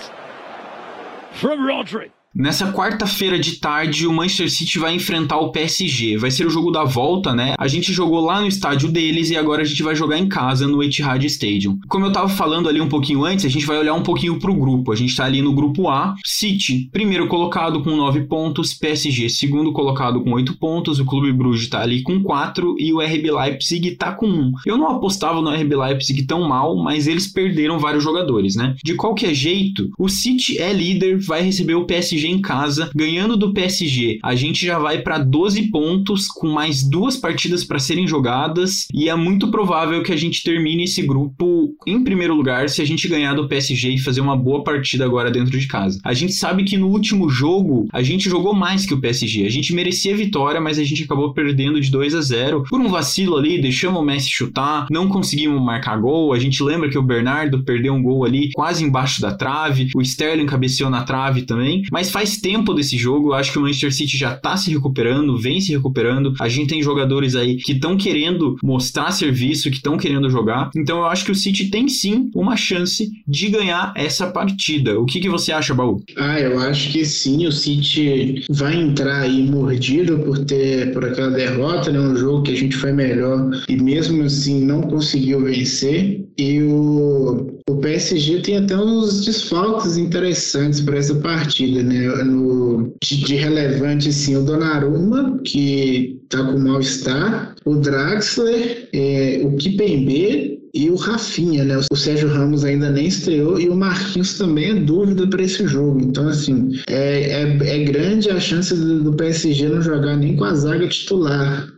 from 1.34 1.60
Rodri. 1.60 2.10
Nessa 2.34 2.72
quarta-feira 2.72 3.38
de 3.38 3.56
tarde, 3.56 4.06
o 4.06 4.12
Manchester 4.12 4.50
City 4.50 4.78
vai 4.78 4.94
enfrentar 4.94 5.36
o 5.36 5.52
PSG. 5.52 6.16
Vai 6.16 6.30
ser 6.30 6.46
o 6.46 6.50
jogo 6.50 6.70
da 6.70 6.82
volta, 6.82 7.34
né? 7.34 7.52
A 7.58 7.68
gente 7.68 7.92
jogou 7.92 8.20
lá 8.20 8.40
no 8.40 8.46
estádio 8.46 8.90
deles 8.90 9.28
e 9.28 9.36
agora 9.36 9.60
a 9.60 9.64
gente 9.66 9.82
vai 9.82 9.94
jogar 9.94 10.16
em 10.18 10.26
casa 10.26 10.66
no 10.66 10.82
Etihad 10.82 11.22
Stadium. 11.26 11.78
Como 11.88 12.06
eu 12.06 12.12
tava 12.12 12.30
falando 12.30 12.70
ali 12.70 12.80
um 12.80 12.88
pouquinho 12.88 13.22
antes, 13.22 13.44
a 13.44 13.50
gente 13.50 13.66
vai 13.66 13.78
olhar 13.78 13.92
um 13.92 14.02
pouquinho 14.02 14.38
pro 14.38 14.54
grupo. 14.54 14.92
A 14.92 14.96
gente 14.96 15.14
tá 15.14 15.26
ali 15.26 15.42
no 15.42 15.52
grupo 15.52 15.90
A. 15.90 16.14
City, 16.24 16.88
primeiro 16.90 17.28
colocado 17.28 17.82
com 17.82 17.94
9 17.94 18.22
pontos, 18.22 18.72
PSG, 18.72 19.28
segundo 19.28 19.70
colocado 19.70 20.22
com 20.22 20.32
8 20.32 20.56
pontos, 20.56 20.98
o 20.98 21.04
Clube 21.04 21.32
Bruges 21.34 21.68
tá 21.68 21.82
ali 21.82 22.02
com 22.02 22.22
4 22.22 22.76
e 22.78 22.94
o 22.94 23.00
RB 23.00 23.30
Leipzig 23.30 23.90
tá 23.96 24.10
com 24.10 24.26
1. 24.26 24.52
Eu 24.64 24.78
não 24.78 24.88
apostava 24.88 25.42
no 25.42 25.50
RB 25.50 25.76
Leipzig 25.76 26.22
tão 26.22 26.48
mal, 26.48 26.82
mas 26.82 27.06
eles 27.06 27.26
perderam 27.26 27.78
vários 27.78 28.02
jogadores, 28.02 28.56
né? 28.56 28.74
De 28.82 28.94
qualquer 28.94 29.34
jeito, 29.34 29.90
o 29.98 30.08
City 30.08 30.58
é 30.58 30.72
líder, 30.72 31.18
vai 31.18 31.42
receber 31.42 31.74
o 31.74 31.84
PSG 31.84 32.21
em 32.28 32.40
casa, 32.40 32.90
ganhando 32.94 33.36
do 33.36 33.52
PSG. 33.52 34.18
A 34.22 34.34
gente 34.34 34.64
já 34.64 34.78
vai 34.78 35.00
para 35.00 35.18
12 35.18 35.70
pontos 35.70 36.26
com 36.28 36.48
mais 36.48 36.82
duas 36.82 37.16
partidas 37.16 37.64
para 37.64 37.78
serem 37.78 38.06
jogadas 38.06 38.86
e 38.92 39.08
é 39.08 39.14
muito 39.14 39.50
provável 39.50 40.02
que 40.02 40.12
a 40.12 40.16
gente 40.16 40.42
termine 40.42 40.84
esse 40.84 41.02
grupo 41.02 41.74
em 41.86 42.02
primeiro 42.02 42.34
lugar 42.34 42.68
se 42.68 42.82
a 42.82 42.84
gente 42.84 43.08
ganhar 43.08 43.34
do 43.34 43.48
PSG 43.48 43.90
e 43.90 43.98
fazer 43.98 44.20
uma 44.20 44.36
boa 44.36 44.62
partida 44.62 45.04
agora 45.04 45.30
dentro 45.30 45.58
de 45.58 45.66
casa. 45.66 46.00
A 46.04 46.14
gente 46.14 46.32
sabe 46.32 46.64
que 46.64 46.76
no 46.76 46.88
último 46.88 47.28
jogo 47.28 47.86
a 47.92 48.02
gente 48.02 48.28
jogou 48.28 48.54
mais 48.54 48.86
que 48.86 48.94
o 48.94 49.00
PSG. 49.00 49.46
A 49.46 49.50
gente 49.50 49.74
merecia 49.74 50.16
vitória, 50.16 50.60
mas 50.60 50.78
a 50.78 50.84
gente 50.84 51.04
acabou 51.04 51.32
perdendo 51.32 51.80
de 51.80 51.90
2 51.90 52.14
a 52.14 52.20
0 52.20 52.64
por 52.68 52.80
um 52.80 52.88
vacilo 52.88 53.36
ali, 53.36 53.60
deixamos 53.60 54.00
o 54.00 54.04
Messi 54.04 54.30
chutar, 54.30 54.86
não 54.90 55.08
conseguimos 55.08 55.62
marcar 55.62 55.96
gol. 55.96 56.32
A 56.32 56.38
gente 56.38 56.62
lembra 56.62 56.88
que 56.88 56.98
o 56.98 57.02
Bernardo 57.02 57.64
perdeu 57.64 57.94
um 57.94 58.02
gol 58.02 58.24
ali 58.24 58.50
quase 58.54 58.84
embaixo 58.84 59.20
da 59.20 59.34
trave, 59.34 59.90
o 59.94 60.02
Sterling 60.02 60.46
cabeceou 60.46 60.90
na 60.90 61.02
trave 61.02 61.42
também, 61.42 61.82
mas 61.90 62.10
faz 62.12 62.36
tempo 62.36 62.74
desse 62.74 62.96
jogo, 62.96 63.30
eu 63.30 63.34
acho 63.34 63.50
que 63.50 63.58
o 63.58 63.62
Manchester 63.62 63.92
City 63.92 64.16
já 64.16 64.36
tá 64.36 64.56
se 64.56 64.70
recuperando, 64.70 65.38
vem 65.38 65.60
se 65.60 65.72
recuperando. 65.72 66.34
A 66.40 66.48
gente 66.48 66.68
tem 66.68 66.82
jogadores 66.82 67.34
aí 67.34 67.56
que 67.56 67.72
estão 67.72 67.96
querendo 67.96 68.56
mostrar 68.62 69.10
serviço, 69.10 69.70
que 69.70 69.76
estão 69.76 69.96
querendo 69.96 70.28
jogar. 70.28 70.70
Então 70.76 70.98
eu 70.98 71.06
acho 71.06 71.24
que 71.24 71.32
o 71.32 71.34
City 71.34 71.70
tem 71.70 71.88
sim 71.88 72.30
uma 72.34 72.56
chance 72.56 73.10
de 73.26 73.48
ganhar 73.48 73.92
essa 73.96 74.26
partida. 74.26 75.00
O 75.00 75.06
que, 75.06 75.20
que 75.20 75.28
você 75.28 75.52
acha, 75.52 75.74
Baú? 75.74 76.02
Ah, 76.16 76.38
eu 76.38 76.60
acho 76.60 76.92
que 76.92 77.04
sim, 77.04 77.46
o 77.46 77.52
City 77.52 78.44
vai 78.50 78.76
entrar 78.76 79.22
aí 79.22 79.42
mordido 79.42 80.18
por 80.18 80.44
ter 80.44 80.92
por 80.92 81.04
aquela 81.04 81.30
derrota, 81.30 81.90
né? 81.90 81.98
Um 81.98 82.16
jogo 82.16 82.42
que 82.42 82.52
a 82.52 82.56
gente 82.56 82.76
foi 82.76 82.92
melhor 82.92 83.50
e 83.68 83.76
mesmo 83.76 84.22
assim 84.22 84.64
não 84.64 84.82
conseguiu 84.82 85.42
vencer. 85.42 86.24
E 86.38 86.62
o, 86.62 87.61
o 87.68 87.76
PSG 87.76 88.40
tem 88.40 88.56
até 88.58 88.76
uns 88.76 89.24
desfalques 89.24 89.96
interessantes 89.96 90.80
para 90.80 90.98
essa 90.98 91.14
partida, 91.16 91.82
né? 91.82 92.08
No, 92.24 92.94
de, 93.02 93.16
de 93.18 93.34
relevante, 93.36 94.08
assim, 94.08 94.36
o 94.36 94.42
Donnarumma, 94.42 95.38
que 95.44 96.20
tá 96.28 96.42
com 96.44 96.58
mal-estar, 96.58 97.54
o 97.64 97.76
Draxler, 97.76 98.88
é, 98.92 99.40
o 99.44 99.56
Kipembe 99.56 100.60
e 100.74 100.88
o 100.88 100.96
Rafinha, 100.96 101.64
né? 101.64 101.78
O 101.90 101.96
Sérgio 101.96 102.28
Ramos 102.28 102.64
ainda 102.64 102.90
nem 102.90 103.06
estreou 103.06 103.60
e 103.60 103.68
o 103.68 103.76
Marquinhos 103.76 104.38
também 104.38 104.70
é 104.70 104.74
dúvida 104.74 105.26
para 105.26 105.42
esse 105.42 105.66
jogo. 105.66 106.00
Então, 106.00 106.28
assim, 106.28 106.70
é, 106.88 107.42
é, 107.42 107.80
é 107.80 107.84
grande 107.84 108.30
a 108.30 108.40
chance 108.40 108.74
do, 108.74 109.02
do, 109.02 109.12
PSG 109.12 109.68
não 109.68 109.82
jogar 109.82 110.16
nem 110.16 110.36
com 110.36 110.44
a 110.44 110.54
zaga 110.54 110.88
titular 110.88 111.71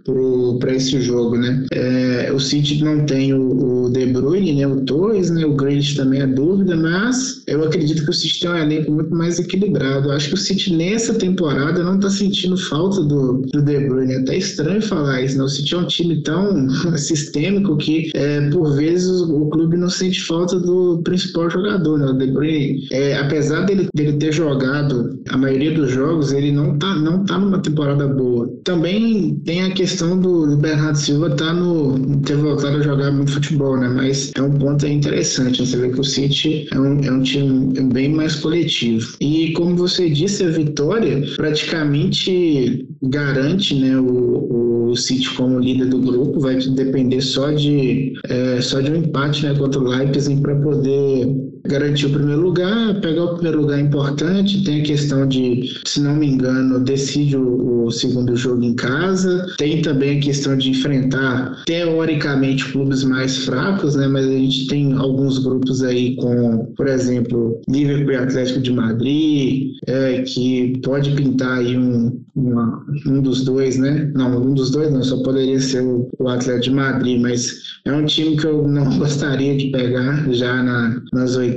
para 0.59 0.75
esse 0.75 1.01
jogo, 1.01 1.37
né? 1.39 1.65
É, 1.73 2.31
o 2.33 2.39
City 2.39 2.85
não 2.85 3.07
tem 3.07 3.33
o, 3.33 3.85
o, 3.85 3.91
De 3.91 4.07
Bruyne, 4.07 4.55
né? 4.55 4.67
O 4.67 4.81
Torres, 4.83 5.31
né? 5.31 5.47
O 5.47 5.55
Grealish 5.55 5.97
também 5.97 6.21
é 6.21 6.27
dúvida, 6.27 6.77
mas 6.77 7.43
eu 7.47 7.65
acredito 7.65 8.05
que 8.05 8.11
o 8.11 8.13
City 8.13 8.41
tem 8.41 8.51
um 8.51 8.57
elenco 8.57 8.93
muito 8.93 9.15
mais 9.15 9.39
equilibrado. 9.39 10.09
Eu 10.09 10.13
acho 10.13 10.29
que 10.29 10.35
o 10.35 10.39
City 10.39 10.75
nessa 10.75 11.15
temporada 11.15 11.83
não 11.83 11.99
tá 11.99 12.11
sentindo 12.11 12.57
falta 12.57 13.03
do, 13.03 13.39
do 13.53 13.63
De 13.63 13.81
Bruyne. 13.81 14.15
É 14.15 14.19
até 14.19 14.37
estranho 14.37 14.83
falar 14.83 15.23
isso, 15.23 15.39
né? 15.39 15.45
O 15.45 15.49
City 15.49 15.75
é 15.75 15.79
um 15.79 15.87
time 15.87 16.23
tão 16.23 16.69
sistêmico 16.99 17.77
que, 17.79 18.11
é, 18.15 18.43
por 18.51 18.77
vezes, 18.77 19.09
o, 19.09 19.45
o, 19.45 19.49
clube 19.49 19.77
não 19.77 19.89
sente 19.89 20.21
falta 20.25 20.59
do 20.59 21.01
principal 21.03 21.49
jogador, 21.49 21.99
né? 21.99 22.07
O 22.07 22.13
De 22.13 22.27
Bruyne, 22.27 22.87
é, 22.93 23.17
apesar 23.17 23.63
dele, 23.63 23.89
dele 23.95 24.15
ter 24.15 24.33
jogado 24.33 25.19
a 25.31 25.39
maioria 25.39 25.73
dos 25.73 25.91
jogos, 25.91 26.33
ele 26.33 26.53
não 26.53 26.79
tá, 26.79 26.95
não 26.95 27.25
tá 27.25 27.39
numa 27.39 27.59
temporada 27.59 28.07
boa. 28.07 28.53
Também 28.65 29.37
tem 29.45 29.63
a 29.63 29.71
questão 29.71 29.94
do, 29.97 30.47
do 30.47 30.57
Bernardo 30.57 30.97
Silva 30.97 31.31
tá 31.31 31.53
no, 31.53 32.21
ter 32.21 32.37
voltado 32.37 32.79
a 32.79 32.83
jogar 32.83 33.11
muito 33.13 33.33
futebol, 33.33 33.77
né? 33.79 33.89
Mas 33.89 34.33
é 34.37 34.43
um 34.43 34.53
ponto 34.53 34.87
interessante. 34.87 35.61
Né? 35.61 35.67
Você 35.67 35.77
vê 35.77 35.89
que 35.91 36.01
o 36.01 36.05
City 36.05 36.67
é 36.73 36.79
um, 36.79 37.01
é 37.01 37.11
um 37.11 37.23
time 37.23 37.81
bem 37.93 38.11
mais 38.11 38.37
coletivo. 38.37 39.17
E 39.21 39.53
como 39.53 39.77
você 39.77 40.09
disse, 40.11 40.45
a 40.45 40.51
vitória 40.51 41.23
praticamente 41.37 42.87
garante 43.03 43.75
né, 43.75 43.97
o, 43.99 44.91
o 44.91 44.97
City 44.97 45.31
como 45.35 45.59
líder 45.59 45.87
do 45.87 45.99
grupo. 46.01 46.41
Vai 46.41 46.57
depender 46.57 47.21
só 47.21 47.51
de, 47.51 48.13
é, 48.29 48.61
só 48.61 48.81
de 48.81 48.91
um 48.91 48.97
empate 48.97 49.45
né, 49.47 49.55
contra 49.55 49.81
o 49.81 49.85
Leipzig 49.85 50.41
para 50.41 50.55
poder 50.57 51.54
garantir 51.67 52.07
o 52.07 52.11
primeiro 52.11 52.43
lugar. 52.43 53.01
Pegar 53.01 53.25
o 53.25 53.35
primeiro 53.35 53.63
lugar 53.63 53.79
é 53.79 53.83
importante. 53.83 54.63
Tem 54.65 54.81
a 54.81 54.85
questão 54.85 55.27
de, 55.27 55.81
se 55.85 56.01
não 56.01 56.17
me 56.17 56.27
engano, 56.27 56.81
decide 56.81 57.37
o, 57.37 57.85
o 57.85 57.91
segundo 57.91 58.37
jogo 58.37 58.63
em 58.63 58.75
casa. 58.75 59.47
Tem 59.59 59.83
também 59.83 60.19
a 60.19 60.23
questão 60.23 60.57
de 60.57 60.71
enfrentar, 60.71 61.63
teoricamente, 61.67 62.71
clubes 62.73 63.05
mais 63.05 63.45
fracos, 63.45 63.95
né? 63.97 64.07
Mas 64.07 64.27
a 64.27 64.31
gente 64.31 64.67
tem 64.67 64.93
alguns 64.95 65.39
grupos 65.39 65.83
aí 65.83 66.17
com, 66.17 66.73
por 66.77 66.87
exemplo, 66.87 67.61
Liverpool 67.69 68.13
e 68.13 68.17
Atlético 68.17 68.61
de 68.61 68.73
Madrid, 68.73 69.73
é, 69.87 70.23
que 70.23 70.81
pode 70.83 71.11
pintar 71.13 71.59
aí 71.59 71.77
um, 71.77 72.21
uma, 72.35 72.85
um 73.07 73.21
dos 73.21 73.45
dois, 73.45 73.77
né? 73.77 74.11
Não, 74.15 74.43
um 74.43 74.55
dos 74.55 74.71
dois 74.71 74.91
não, 74.93 75.03
só 75.03 75.23
poderia 75.23 75.61
ser 75.61 75.83
o, 75.83 76.09
o 76.19 76.29
Atlético 76.29 76.65
de 76.65 76.71
Madrid, 76.71 77.21
mas 77.21 77.75
é 77.85 77.93
um 77.93 78.05
time 78.05 78.37
que 78.37 78.47
eu 78.47 78.67
não 78.67 78.85
gostaria 78.99 79.57
de 79.57 79.71
pegar 79.71 80.33
já 80.33 80.63
na, 80.63 81.01
nas 81.13 81.37
oitavas, 81.37 81.54